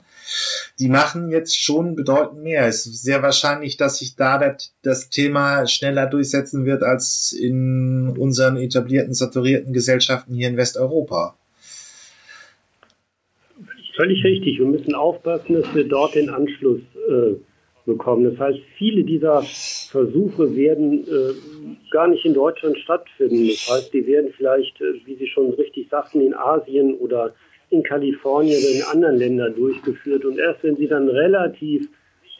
Die 0.78 0.88
machen 0.88 1.30
jetzt 1.30 1.58
schon 1.58 1.94
bedeutend 1.94 2.42
mehr. 2.42 2.66
Es 2.66 2.86
ist 2.86 3.02
sehr 3.02 3.22
wahrscheinlich, 3.22 3.76
dass 3.76 3.98
sich 3.98 4.16
da 4.16 4.38
das, 4.38 4.72
das 4.82 5.08
Thema 5.08 5.66
schneller 5.66 6.06
durchsetzen 6.06 6.66
wird 6.66 6.82
als 6.82 7.32
in 7.32 8.14
unseren 8.18 8.56
etablierten, 8.56 9.14
saturierten 9.14 9.72
Gesellschaften 9.72 10.34
hier 10.34 10.48
in 10.48 10.56
Westeuropa. 10.56 11.37
Völlig 13.98 14.22
richtig. 14.22 14.60
Wir 14.60 14.66
müssen 14.66 14.94
aufpassen, 14.94 15.54
dass 15.54 15.74
wir 15.74 15.82
dort 15.82 16.14
den 16.14 16.30
Anschluss 16.30 16.80
äh, 17.08 17.34
bekommen. 17.84 18.30
Das 18.30 18.38
heißt, 18.38 18.60
viele 18.76 19.02
dieser 19.02 19.42
Versuche 19.90 20.54
werden 20.54 21.02
äh, 21.02 21.90
gar 21.90 22.06
nicht 22.06 22.24
in 22.24 22.32
Deutschland 22.32 22.78
stattfinden. 22.78 23.48
Das 23.48 23.68
heißt, 23.68 23.92
die 23.92 24.06
werden 24.06 24.30
vielleicht, 24.36 24.80
äh, 24.80 25.04
wie 25.04 25.16
Sie 25.16 25.26
schon 25.26 25.50
richtig 25.54 25.88
sagten, 25.88 26.20
in 26.20 26.32
Asien 26.32 26.94
oder 26.94 27.34
in 27.70 27.82
Kalifornien 27.82 28.56
oder 28.60 28.76
in 28.76 28.82
anderen 28.82 29.16
Ländern 29.16 29.56
durchgeführt. 29.56 30.24
Und 30.24 30.38
erst 30.38 30.62
wenn 30.62 30.76
sie 30.76 30.86
dann 30.86 31.08
relativ 31.08 31.88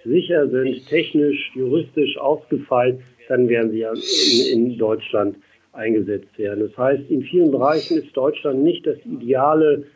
sicher 0.04 0.48
sind, 0.48 0.86
technisch, 0.86 1.50
juristisch 1.56 2.16
ausgefeilt, 2.18 3.00
dann 3.26 3.48
werden 3.48 3.72
sie 3.72 3.80
ja 3.80 3.92
in, 3.92 4.70
in 4.70 4.78
Deutschland 4.78 5.36
eingesetzt 5.72 6.38
werden. 6.38 6.68
Das 6.68 6.78
heißt, 6.78 7.10
in 7.10 7.22
vielen 7.22 7.50
Bereichen 7.50 7.98
ist 7.98 8.16
Deutschland 8.16 8.62
nicht 8.62 8.86
das 8.86 8.98
ideale, 9.04 9.86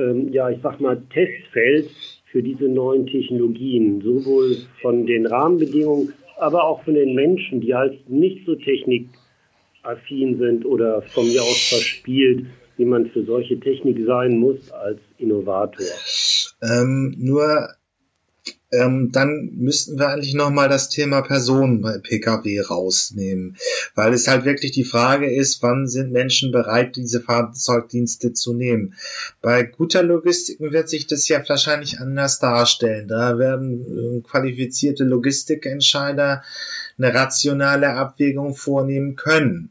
ähm, 0.00 0.32
ja, 0.32 0.50
ich 0.50 0.58
sag 0.62 0.80
mal, 0.80 1.00
Testfeld 1.12 1.90
für 2.32 2.42
diese 2.42 2.64
neuen 2.64 3.06
Technologien, 3.06 4.00
sowohl 4.00 4.56
von 4.80 5.06
den 5.06 5.26
Rahmenbedingungen, 5.26 6.12
aber 6.38 6.64
auch 6.64 6.82
von 6.84 6.94
den 6.94 7.14
Menschen, 7.14 7.60
die 7.60 7.74
halt 7.74 8.08
nicht 8.08 8.46
so 8.46 8.54
technikaffin 8.54 10.38
sind 10.38 10.64
oder 10.64 11.02
von 11.02 11.26
mir 11.26 11.42
aus 11.42 11.68
verspielt, 11.68 12.46
wie 12.76 12.84
man 12.84 13.06
für 13.10 13.24
solche 13.24 13.60
Technik 13.60 14.04
sein 14.06 14.38
muss 14.38 14.70
als 14.70 15.00
Innovator. 15.18 15.84
Ähm, 16.62 17.14
nur 17.18 17.68
ähm, 18.72 19.10
dann 19.12 19.50
müssten 19.54 19.98
wir 19.98 20.08
eigentlich 20.08 20.34
nochmal 20.34 20.68
das 20.68 20.88
Thema 20.88 21.22
Personen 21.22 21.80
bei 21.80 21.98
Pkw 21.98 22.60
rausnehmen, 22.60 23.56
weil 23.94 24.12
es 24.12 24.28
halt 24.28 24.44
wirklich 24.44 24.70
die 24.72 24.84
Frage 24.84 25.32
ist, 25.32 25.62
wann 25.62 25.88
sind 25.88 26.12
Menschen 26.12 26.52
bereit, 26.52 26.96
diese 26.96 27.20
Fahrzeugdienste 27.20 28.32
zu 28.32 28.54
nehmen. 28.54 28.94
Bei 29.40 29.64
guter 29.64 30.02
Logistik 30.02 30.60
wird 30.60 30.88
sich 30.88 31.06
das 31.06 31.26
ja 31.28 31.42
wahrscheinlich 31.48 31.98
anders 31.98 32.38
darstellen. 32.38 33.08
Da 33.08 33.38
werden 33.38 34.18
äh, 34.18 34.20
qualifizierte 34.20 35.04
Logistikentscheider 35.04 36.42
eine 36.98 37.14
rationale 37.14 37.94
Abwägung 37.94 38.54
vornehmen 38.54 39.16
können. 39.16 39.70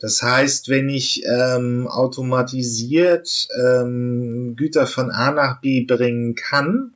Das 0.00 0.22
heißt, 0.22 0.68
wenn 0.68 0.90
ich 0.90 1.24
ähm, 1.24 1.86
automatisiert 1.86 3.48
ähm, 3.58 4.54
Güter 4.56 4.86
von 4.86 5.10
A 5.10 5.30
nach 5.30 5.62
B 5.62 5.84
bringen 5.84 6.34
kann, 6.34 6.94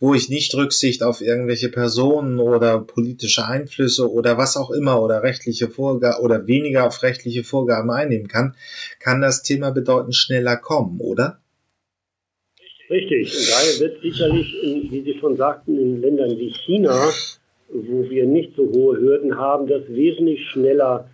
wo 0.00 0.14
ich 0.14 0.28
nicht 0.28 0.54
Rücksicht 0.54 1.02
auf 1.02 1.20
irgendwelche 1.20 1.68
Personen 1.68 2.38
oder 2.38 2.80
politische 2.80 3.46
Einflüsse 3.46 4.10
oder 4.10 4.36
was 4.36 4.56
auch 4.56 4.70
immer 4.70 5.00
oder 5.02 5.22
rechtliche 5.22 5.68
Vorgaben 5.68 6.22
oder 6.22 6.46
weniger 6.46 6.86
auf 6.86 7.02
rechtliche 7.02 7.44
Vorgaben 7.44 7.90
einnehmen 7.90 8.28
kann, 8.28 8.54
kann 9.00 9.20
das 9.20 9.42
Thema 9.42 9.70
bedeutend 9.70 10.14
schneller 10.14 10.56
kommen, 10.56 11.00
oder? 11.00 11.40
Richtig. 12.90 13.34
Und 13.34 13.50
daher 13.50 13.80
wird 13.80 14.02
sicherlich, 14.02 14.62
in, 14.62 14.90
wie 14.90 15.02
Sie 15.02 15.18
schon 15.18 15.36
sagten, 15.36 15.78
in 15.78 16.00
Ländern 16.00 16.38
wie 16.38 16.52
China, 16.66 17.08
wo 17.70 18.08
wir 18.08 18.26
nicht 18.26 18.54
so 18.56 18.70
hohe 18.70 18.98
Hürden 18.98 19.38
haben, 19.38 19.66
das 19.66 19.82
wesentlich 19.88 20.48
schneller 20.50 21.08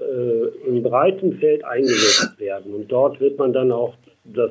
äh, 0.00 0.68
im 0.68 0.82
breiten 0.82 1.38
Feld 1.38 1.64
eingesetzt 1.64 2.38
werden. 2.38 2.74
Und 2.74 2.90
dort 2.90 3.20
wird 3.20 3.38
man 3.38 3.52
dann 3.52 3.70
auch 3.70 3.94
das 4.24 4.50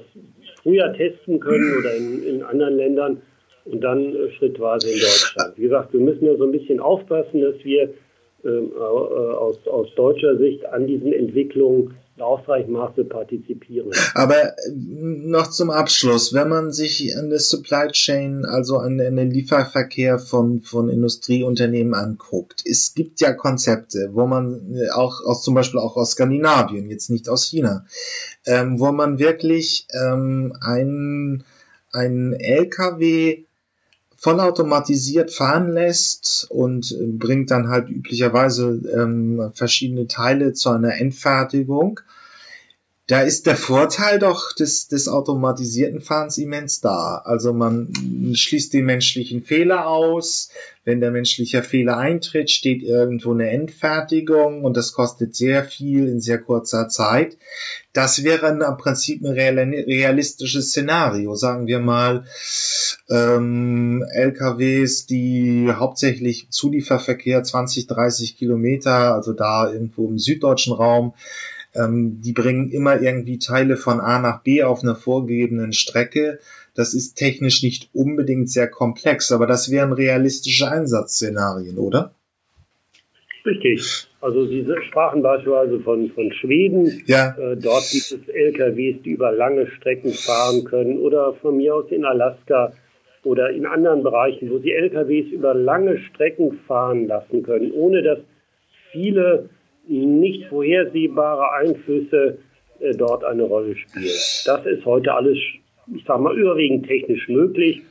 früher 0.62 0.94
testen 0.94 1.40
können 1.40 1.78
oder 1.80 1.96
in, 1.96 2.24
in 2.24 2.44
anderen 2.44 2.76
Ländern 2.76 3.22
und 3.70 3.82
dann 3.82 4.16
äh, 4.16 4.32
schrittweise 4.32 4.90
in 4.90 5.00
Deutschland. 5.00 5.58
Wie 5.58 5.64
gesagt, 5.64 5.94
wir 5.94 6.00
müssen 6.00 6.26
ja 6.26 6.36
so 6.36 6.44
ein 6.44 6.52
bisschen 6.52 6.80
aufpassen, 6.80 7.42
dass 7.42 7.56
wir 7.64 7.94
ähm, 8.46 8.72
äh, 8.74 8.80
aus, 8.80 9.58
aus 9.68 9.88
deutscher 9.96 10.38
Sicht 10.38 10.66
an 10.66 10.88
diesen 10.88 11.12
Entwicklungen 11.12 11.96
in 12.16 12.22
ausreichendem 12.22 12.82
Maße 12.82 13.04
partizipieren. 13.04 13.92
Aber 14.14 14.36
äh, 14.36 14.72
noch 14.74 15.50
zum 15.50 15.70
Abschluss, 15.70 16.34
wenn 16.34 16.48
man 16.48 16.72
sich 16.72 17.18
an 17.18 17.30
der 17.30 17.40
Supply 17.40 17.88
Chain, 17.92 18.46
also 18.46 18.78
an, 18.78 18.98
den 18.98 19.32
Lieferverkehr 19.32 20.20
von, 20.20 20.62
von 20.62 20.90
Industrieunternehmen 20.90 21.94
anguckt, 21.94 22.64
es 22.66 22.94
gibt 22.94 23.20
ja 23.20 23.34
Konzepte, 23.34 24.12
wo 24.14 24.26
man 24.26 24.74
äh, 24.74 24.90
auch 24.92 25.22
aus 25.26 25.44
zum 25.44 25.54
Beispiel 25.54 25.80
auch 25.80 25.98
aus 25.98 26.12
Skandinavien, 26.12 26.90
jetzt 26.90 27.10
nicht 27.10 27.28
aus 27.28 27.46
China, 27.46 27.86
ähm, 28.46 28.80
wo 28.80 28.92
man 28.94 29.20
wirklich 29.20 29.88
ähm, 29.94 30.54
einen, 30.62 31.44
einen 31.92 32.34
LKW 32.34 33.46
vollautomatisiert 34.20 35.32
fahren 35.32 35.72
lässt 35.72 36.48
und 36.50 36.92
äh, 36.92 37.06
bringt 37.06 37.52
dann 37.52 37.70
halt 37.70 37.90
üblicherweise 37.90 38.82
ähm, 38.94 39.52
verschiedene 39.54 40.08
Teile 40.08 40.54
zu 40.54 40.70
einer 40.70 40.96
Endfertigung 40.98 42.02
da 43.10 43.22
ist 43.22 43.48
der 43.48 43.56
Vorteil 43.56 44.20
doch 44.20 44.54
des, 44.54 44.88
des 44.88 45.08
automatisierten 45.08 46.00
Fahrens 46.00 46.38
immens 46.38 46.80
da. 46.80 47.20
Also 47.26 47.54
man 47.54 47.92
schließt 48.36 48.72
den 48.72 48.86
menschlichen 48.86 49.42
Fehler 49.42 49.88
aus. 49.88 50.52
Wenn 50.86 51.02
der 51.02 51.10
menschliche 51.10 51.64
Fehler 51.64 51.98
eintritt, 51.98 52.52
steht 52.52 52.84
irgendwo 52.84 53.34
eine 53.34 53.50
Endfertigung 53.50 54.64
und 54.64 54.78
das 54.78 54.94
kostet 54.94 55.36
sehr 55.36 55.64
viel 55.64 56.08
in 56.08 56.22
sehr 56.22 56.38
kurzer 56.38 56.88
Zeit. 56.88 57.38
Das 57.94 58.24
wäre 58.24 58.48
im 58.50 58.78
Prinzip 58.78 59.26
ein 59.26 59.34
realistisches 59.34 60.70
Szenario. 60.70 61.34
Sagen 61.34 61.66
wir 61.66 61.80
mal, 61.80 62.26
ähm, 63.10 64.06
LKWs, 64.14 65.08
die 65.08 65.68
hauptsächlich 65.72 66.52
Zulieferverkehr 66.52 67.42
20, 67.42 67.88
30 67.88 68.38
Kilometer, 68.38 69.16
also 69.16 69.34
da 69.34 69.72
irgendwo 69.72 70.08
im 70.08 70.20
süddeutschen 70.20 70.74
Raum, 70.74 71.14
ähm, 71.76 72.22
die 72.22 72.34
bringen 72.34 72.70
immer 72.72 73.02
irgendwie 73.02 73.38
Teile 73.38 73.78
von 73.78 74.00
A 74.00 74.20
nach 74.20 74.42
B 74.44 74.64
auf 74.64 74.84
einer 74.84 74.96
vorgegebenen 74.96 75.74
Strecke. 75.74 76.40
Das 76.76 76.94
ist 76.94 77.16
technisch 77.16 77.64
nicht 77.64 77.90
unbedingt 77.94 78.50
sehr 78.50 78.68
komplex, 78.68 79.32
aber 79.32 79.48
das 79.48 79.70
wären 79.70 79.94
realistische 79.94 80.70
Einsatzszenarien, 80.70 81.78
oder? 81.78 82.14
Richtig. 83.46 84.08
Also 84.22 84.46
Sie 84.46 84.66
sprachen 84.88 85.22
beispielsweise 85.22 85.80
von, 85.80 86.10
von 86.12 86.32
Schweden. 86.34 87.04
Ja. 87.06 87.36
Äh, 87.38 87.56
dort 87.56 87.90
gibt 87.92 88.12
es 88.12 88.28
LKWs, 88.28 89.02
die 89.04 89.12
über 89.12 89.32
lange 89.32 89.68
Strecken 89.78 90.12
fahren 90.12 90.66
können 90.66 91.00
oder 91.00 91.34
von 91.36 91.58
mir 91.58 91.76
aus 91.76 91.90
in 91.90 92.04
Alaska 92.04 92.74
oder 93.24 93.50
in 93.50 93.66
anderen 93.66 94.04
Bereichen, 94.04 94.50
wo 94.50 94.60
Sie 94.60 94.72
LKWs 94.72 95.32
über 95.32 95.54
lange 95.54 96.00
Strecken 96.00 96.60
fahren 96.68 97.08
lassen 97.08 97.44
können, 97.44 97.72
ohne 97.72 98.02
dass 98.04 98.20
viele 98.92 99.50
nicht 99.90 100.46
vorhersehbare 100.48 101.52
Einflüsse 101.54 102.38
äh, 102.80 102.96
dort 102.96 103.24
eine 103.24 103.44
Rolle 103.44 103.76
spielen. 103.76 104.06
Das 104.46 104.66
ist 104.66 104.86
heute 104.86 105.14
alles, 105.14 105.38
ich 105.94 106.04
sage 106.06 106.22
mal, 106.22 106.38
überwiegend 106.38 106.88
technisch 106.88 107.28
möglich. 107.28 107.82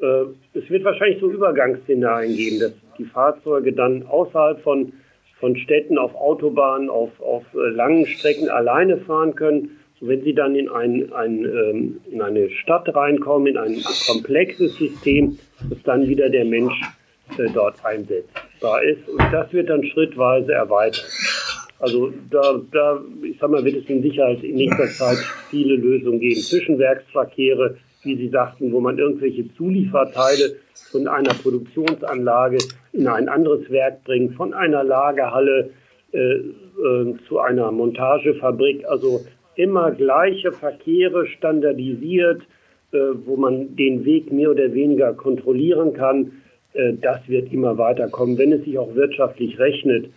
Äh, 0.00 0.24
es 0.54 0.68
wird 0.70 0.84
wahrscheinlich 0.84 1.20
so 1.20 1.30
Übergangsszenarien 1.30 2.36
geben, 2.36 2.60
dass 2.60 2.72
die 2.98 3.04
Fahrzeuge 3.04 3.72
dann 3.72 4.04
außerhalb 4.06 4.60
von, 4.62 4.92
von 5.40 5.56
Städten 5.56 5.98
auf 5.98 6.14
Autobahnen, 6.14 6.88
auf, 6.88 7.20
auf 7.20 7.44
äh, 7.54 7.70
langen 7.70 8.06
Strecken 8.06 8.48
alleine 8.48 8.98
fahren 8.98 9.34
können. 9.34 9.70
Wenn 10.00 10.22
sie 10.22 10.32
dann 10.32 10.54
in, 10.54 10.68
ein, 10.68 11.12
ein, 11.12 11.44
ähm, 11.44 12.00
in 12.08 12.22
eine 12.22 12.50
Stadt 12.50 12.94
reinkommen, 12.94 13.48
in 13.48 13.58
ein 13.58 13.82
komplexes 14.06 14.76
System, 14.76 15.38
dass 15.68 15.82
dann 15.82 16.06
wieder 16.06 16.30
der 16.30 16.44
Mensch 16.44 16.80
äh, 17.36 17.48
dort 17.52 17.84
einsetzbar 17.84 18.82
ist. 18.84 19.08
Und 19.08 19.22
das 19.32 19.52
wird 19.52 19.68
dann 19.68 19.84
schrittweise 19.84 20.52
erweitert. 20.52 21.04
Also 21.80 22.12
da, 22.30 22.60
da, 22.72 23.00
ich 23.22 23.38
sag 23.40 23.50
mal, 23.50 23.64
wird 23.64 23.76
es 23.76 23.88
in 23.88 24.02
Sicherheit 24.02 24.42
in 24.42 24.56
nächster 24.56 24.86
Zeit 24.88 25.18
viele 25.50 25.76
Lösungen 25.76 26.20
geben. 26.20 26.40
Zwischenwerksverkehre, 26.40 27.76
wie 28.02 28.16
Sie 28.16 28.28
sagten, 28.28 28.72
wo 28.72 28.80
man 28.80 28.98
irgendwelche 28.98 29.52
Zulieferteile 29.54 30.56
von 30.90 31.06
einer 31.06 31.34
Produktionsanlage 31.34 32.58
in 32.92 33.06
ein 33.06 33.28
anderes 33.28 33.70
Werk 33.70 34.04
bringt, 34.04 34.34
von 34.34 34.54
einer 34.54 34.82
Lagerhalle 34.82 35.70
äh, 36.12 36.18
äh, 36.18 37.14
zu 37.28 37.38
einer 37.38 37.70
Montagefabrik. 37.70 38.84
Also 38.88 39.20
immer 39.56 39.90
gleiche 39.90 40.52
Verkehre 40.52 41.26
standardisiert, 41.26 42.42
äh, 42.92 42.98
wo 43.26 43.36
man 43.36 43.76
den 43.76 44.04
Weg 44.04 44.32
mehr 44.32 44.50
oder 44.50 44.72
weniger 44.72 45.12
kontrollieren 45.12 45.92
kann. 45.92 46.32
Äh, 46.72 46.94
das 46.94 47.28
wird 47.28 47.52
immer 47.52 47.76
weiterkommen, 47.76 48.38
wenn 48.38 48.52
es 48.52 48.64
sich 48.64 48.78
auch 48.78 48.94
wirtschaftlich 48.94 49.58
rechnet. 49.58 50.10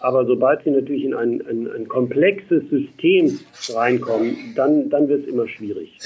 Aber 0.00 0.24
sobald 0.24 0.64
sie 0.64 0.70
natürlich 0.70 1.04
in 1.04 1.14
ein, 1.14 1.42
ein, 1.46 1.70
ein 1.70 1.86
komplexes 1.86 2.62
System 2.70 3.38
reinkommen, 3.68 4.54
dann, 4.56 4.88
dann 4.88 5.08
wird 5.08 5.24
es 5.24 5.28
immer 5.28 5.46
schwierig. 5.46 5.98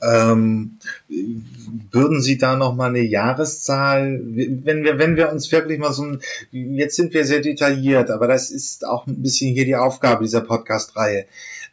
Ähm, 0.00 0.78
würden 1.90 2.20
Sie 2.20 2.38
da 2.38 2.56
noch 2.56 2.74
mal 2.74 2.90
eine 2.90 3.02
Jahreszahl, 3.02 4.20
wenn 4.22 4.84
wir, 4.84 4.98
wenn 4.98 5.16
wir 5.16 5.32
uns 5.32 5.50
wirklich 5.50 5.78
mal 5.78 5.92
so 5.92 6.04
ein, 6.04 6.20
jetzt 6.52 6.94
sind 6.94 7.14
wir 7.14 7.24
sehr 7.24 7.40
detailliert, 7.40 8.10
aber 8.10 8.28
das 8.28 8.50
ist 8.50 8.86
auch 8.86 9.06
ein 9.06 9.22
bisschen 9.22 9.54
hier 9.54 9.64
die 9.64 9.76
Aufgabe 9.76 10.24
dieser 10.24 10.40
Podcast-Reihe. 10.40 11.26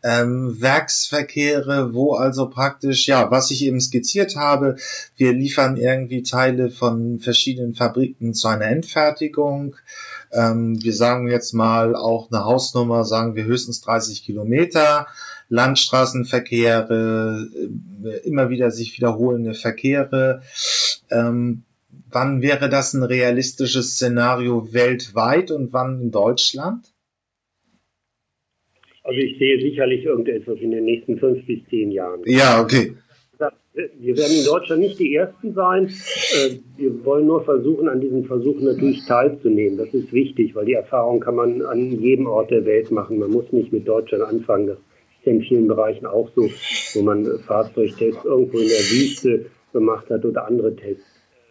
Ähm, 0.03 0.59
Werksverkehre, 0.59 1.93
wo 1.93 2.13
also 2.13 2.49
praktisch, 2.49 3.07
ja, 3.07 3.29
was 3.31 3.51
ich 3.51 3.63
eben 3.63 3.79
skizziert 3.79 4.35
habe, 4.35 4.75
wir 5.17 5.33
liefern 5.33 5.77
irgendwie 5.77 6.23
Teile 6.23 6.69
von 6.69 7.19
verschiedenen 7.19 7.75
Fabriken 7.75 8.33
zu 8.33 8.47
einer 8.47 8.65
Endfertigung, 8.65 9.75
ähm, 10.35 10.83
wir 10.83 10.93
sagen 10.93 11.27
jetzt 11.27 11.53
mal 11.53 11.95
auch 11.95 12.31
eine 12.31 12.43
Hausnummer, 12.43 13.03
sagen 13.03 13.35
wir 13.35 13.45
höchstens 13.45 13.81
30 13.81 14.23
Kilometer. 14.23 15.07
Landstraßenverkehre, 15.49 17.49
äh, 18.03 18.27
immer 18.27 18.49
wieder 18.49 18.71
sich 18.71 18.97
wiederholende 18.97 19.53
Verkehre. 19.53 20.41
Ähm, 21.11 21.63
wann 22.09 22.41
wäre 22.41 22.69
das 22.69 22.93
ein 22.93 23.03
realistisches 23.03 23.91
Szenario 23.91 24.73
weltweit 24.73 25.51
und 25.51 25.73
wann 25.73 26.01
in 26.01 26.11
Deutschland? 26.11 26.91
Also 29.03 29.19
ich 29.19 29.37
sehe 29.37 29.61
sicherlich 29.61 30.03
irgendetwas 30.03 30.57
in 30.59 30.71
den 30.71 30.85
nächsten 30.85 31.19
fünf 31.19 31.45
bis 31.45 31.59
zehn 31.69 31.91
Jahren. 31.91 32.21
Ja, 32.25 32.59
okay. 32.59 32.95
Wir 33.75 34.17
werden 34.17 34.37
in 34.37 34.45
Deutschland 34.45 34.81
nicht 34.81 34.97
die 34.99 35.15
Ersten 35.15 35.53
sein. 35.53 35.87
Äh, 35.87 36.55
wir 36.77 37.03
wollen 37.03 37.27
nur 37.27 37.43
versuchen, 37.43 37.89
an 37.89 37.99
diesen 37.99 38.23
Versuchen 38.25 38.63
natürlich 38.63 39.05
teilzunehmen. 39.05 39.77
Das 39.77 39.93
ist 39.93 40.13
wichtig, 40.13 40.55
weil 40.55 40.65
die 40.65 40.73
Erfahrung 40.73 41.19
kann 41.19 41.35
man 41.35 41.61
an 41.61 41.91
jedem 41.99 42.27
Ort 42.27 42.51
der 42.51 42.65
Welt 42.65 42.89
machen. 42.91 43.19
Man 43.19 43.31
muss 43.31 43.51
nicht 43.51 43.73
mit 43.73 43.85
Deutschland 43.85 44.23
anfangen. 44.23 44.67
Das 44.67 44.77
ist 44.77 45.27
in 45.27 45.41
vielen 45.41 45.67
Bereichen 45.67 46.05
auch 46.05 46.29
so, 46.35 46.49
wo 46.93 47.01
man 47.01 47.25
Fahrzeugtests 47.45 48.23
irgendwo 48.23 48.59
in 48.59 48.69
der 48.69 48.77
Wüste 48.77 49.45
gemacht 49.73 50.09
hat 50.09 50.23
oder 50.23 50.47
andere 50.47 50.73
Tests. 50.73 51.03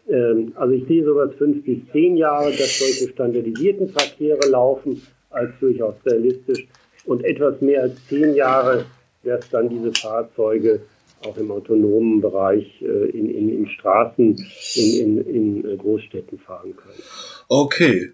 Ähm, 0.09 0.53
also 0.55 0.72
ich 0.72 0.87
sehe 0.87 1.05
sowas 1.05 1.31
fünf 1.37 1.62
bis 1.64 1.79
zehn 1.93 2.16
Jahre, 2.16 2.51
dass 2.53 2.79
solche 2.79 3.12
standardisierten 3.12 3.89
Verkehre 3.89 4.49
laufen, 4.49 5.03
als 5.29 5.51
durchaus 5.61 5.95
realistisch. 6.07 6.66
Und 7.05 7.22
etwas 7.22 7.61
mehr 7.61 7.83
als 7.83 8.07
zehn 8.09 8.35
Jahre 8.35 8.87
es 9.25 9.49
dann 9.51 9.68
diese 9.68 9.93
Fahrzeuge 9.93 10.81
auch 11.27 11.37
im 11.37 11.51
autonomen 11.51 12.20
Bereich 12.20 12.66
äh, 12.83 13.11
in, 13.11 13.29
in, 13.31 13.49
in 13.49 13.68
Straßen 13.68 14.37
in, 14.75 15.18
in, 15.18 15.18
in 15.27 15.70
äh, 15.70 15.77
Großstädten 15.77 16.39
fahren 16.39 16.77
können. 16.77 17.03
Okay. 17.49 18.11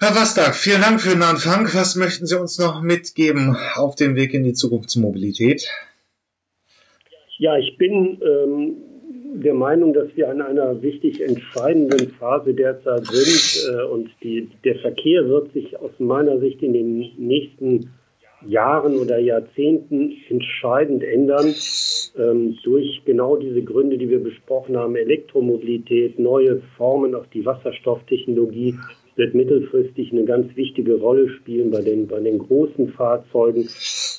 Herr 0.00 0.10
Wastag, 0.10 0.54
vielen 0.54 0.82
Dank 0.82 1.00
für 1.00 1.10
den 1.10 1.22
Anfang. 1.22 1.66
Was 1.72 1.96
möchten 1.96 2.26
Sie 2.26 2.38
uns 2.38 2.58
noch 2.58 2.82
mitgeben 2.82 3.56
auf 3.74 3.94
dem 3.94 4.16
Weg 4.16 4.34
in 4.34 4.44
die 4.44 4.52
Zukunftsmobilität? 4.52 5.68
Ja, 7.38 7.56
ich 7.56 7.76
bin 7.78 8.20
ähm, 8.22 8.76
der 9.42 9.54
Meinung, 9.54 9.92
dass 9.92 10.08
wir 10.14 10.28
an 10.28 10.42
einer 10.42 10.82
wichtig 10.82 11.20
entscheidenden 11.20 12.10
Phase 12.10 12.54
derzeit 12.54 13.06
sind 13.06 13.74
äh, 13.74 13.82
und 13.84 14.10
die, 14.22 14.50
der 14.64 14.76
Verkehr 14.80 15.28
wird 15.28 15.52
sich 15.52 15.78
aus 15.78 15.92
meiner 15.98 16.38
Sicht 16.38 16.62
in 16.62 16.72
den 16.72 16.98
nächsten 17.16 17.72
Jahren 17.72 18.03
oder 18.42 19.18
Jahrzehnten 19.18 20.16
entscheidend 20.28 21.02
ändern 21.02 21.54
ähm, 22.18 22.58
durch 22.62 23.02
genau 23.04 23.36
diese 23.36 23.62
Gründe, 23.62 23.98
die 23.98 24.10
wir 24.10 24.22
besprochen 24.22 24.76
haben, 24.76 24.96
Elektromobilität, 24.96 26.18
neue 26.18 26.60
Formen, 26.76 27.14
auch 27.14 27.26
die 27.26 27.46
Wasserstofftechnologie 27.46 28.76
wird 29.16 29.34
mittelfristig 29.34 30.12
eine 30.12 30.24
ganz 30.24 30.54
wichtige 30.56 30.96
Rolle 30.96 31.28
spielen 31.28 31.70
bei 31.70 31.80
den, 31.80 32.06
bei 32.08 32.20
den 32.20 32.38
großen 32.38 32.88
Fahrzeugen 32.90 33.68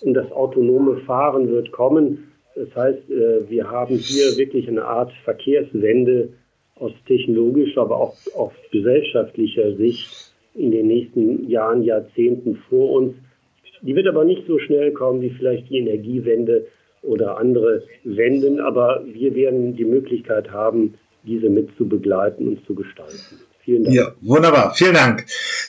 und 0.02 0.14
das 0.14 0.32
autonome 0.32 0.98
Fahren 1.02 1.50
wird 1.50 1.72
kommen. 1.72 2.32
Das 2.56 2.74
heißt, 2.76 3.10
äh, 3.10 3.50
wir 3.50 3.70
haben 3.70 3.96
hier 3.96 4.38
wirklich 4.38 4.68
eine 4.68 4.86
Art 4.86 5.12
Verkehrswende 5.24 6.30
aus 6.76 6.94
technologischer, 7.08 7.82
aber 7.82 7.98
auch 7.98 8.16
aus 8.36 8.54
gesellschaftlicher 8.72 9.76
Sicht 9.76 10.34
in 10.54 10.72
den 10.72 10.88
nächsten 10.88 11.50
Jahren, 11.50 11.84
Jahrzehnten 11.84 12.56
vor 12.70 12.92
uns. 12.92 13.16
Die 13.86 13.96
wird 13.96 14.08
aber 14.08 14.26
nicht 14.26 14.48
so 14.48 14.58
schnell 14.58 14.92
kommen 14.92 15.22
wie 15.22 15.30
vielleicht 15.30 15.70
die 15.70 15.78
Energiewende 15.78 16.66
oder 17.04 17.38
andere 17.38 17.84
Wenden, 18.04 18.60
aber 18.60 19.04
wir 19.06 19.36
werden 19.36 19.76
die 19.76 19.86
Möglichkeit 19.86 20.52
haben, 20.52 20.96
diese 21.24 21.50
mit 21.50 21.70
zu 21.78 21.88
begleiten 21.88 22.48
und 22.48 22.66
zu 22.66 22.74
gestalten. 22.74 23.40
Vielen 23.64 23.84
Dank. 23.84 23.96
Ja, 23.96 24.12
wunderbar. 24.22 24.74
Vielen 24.76 24.94
Dank. 24.94 25.26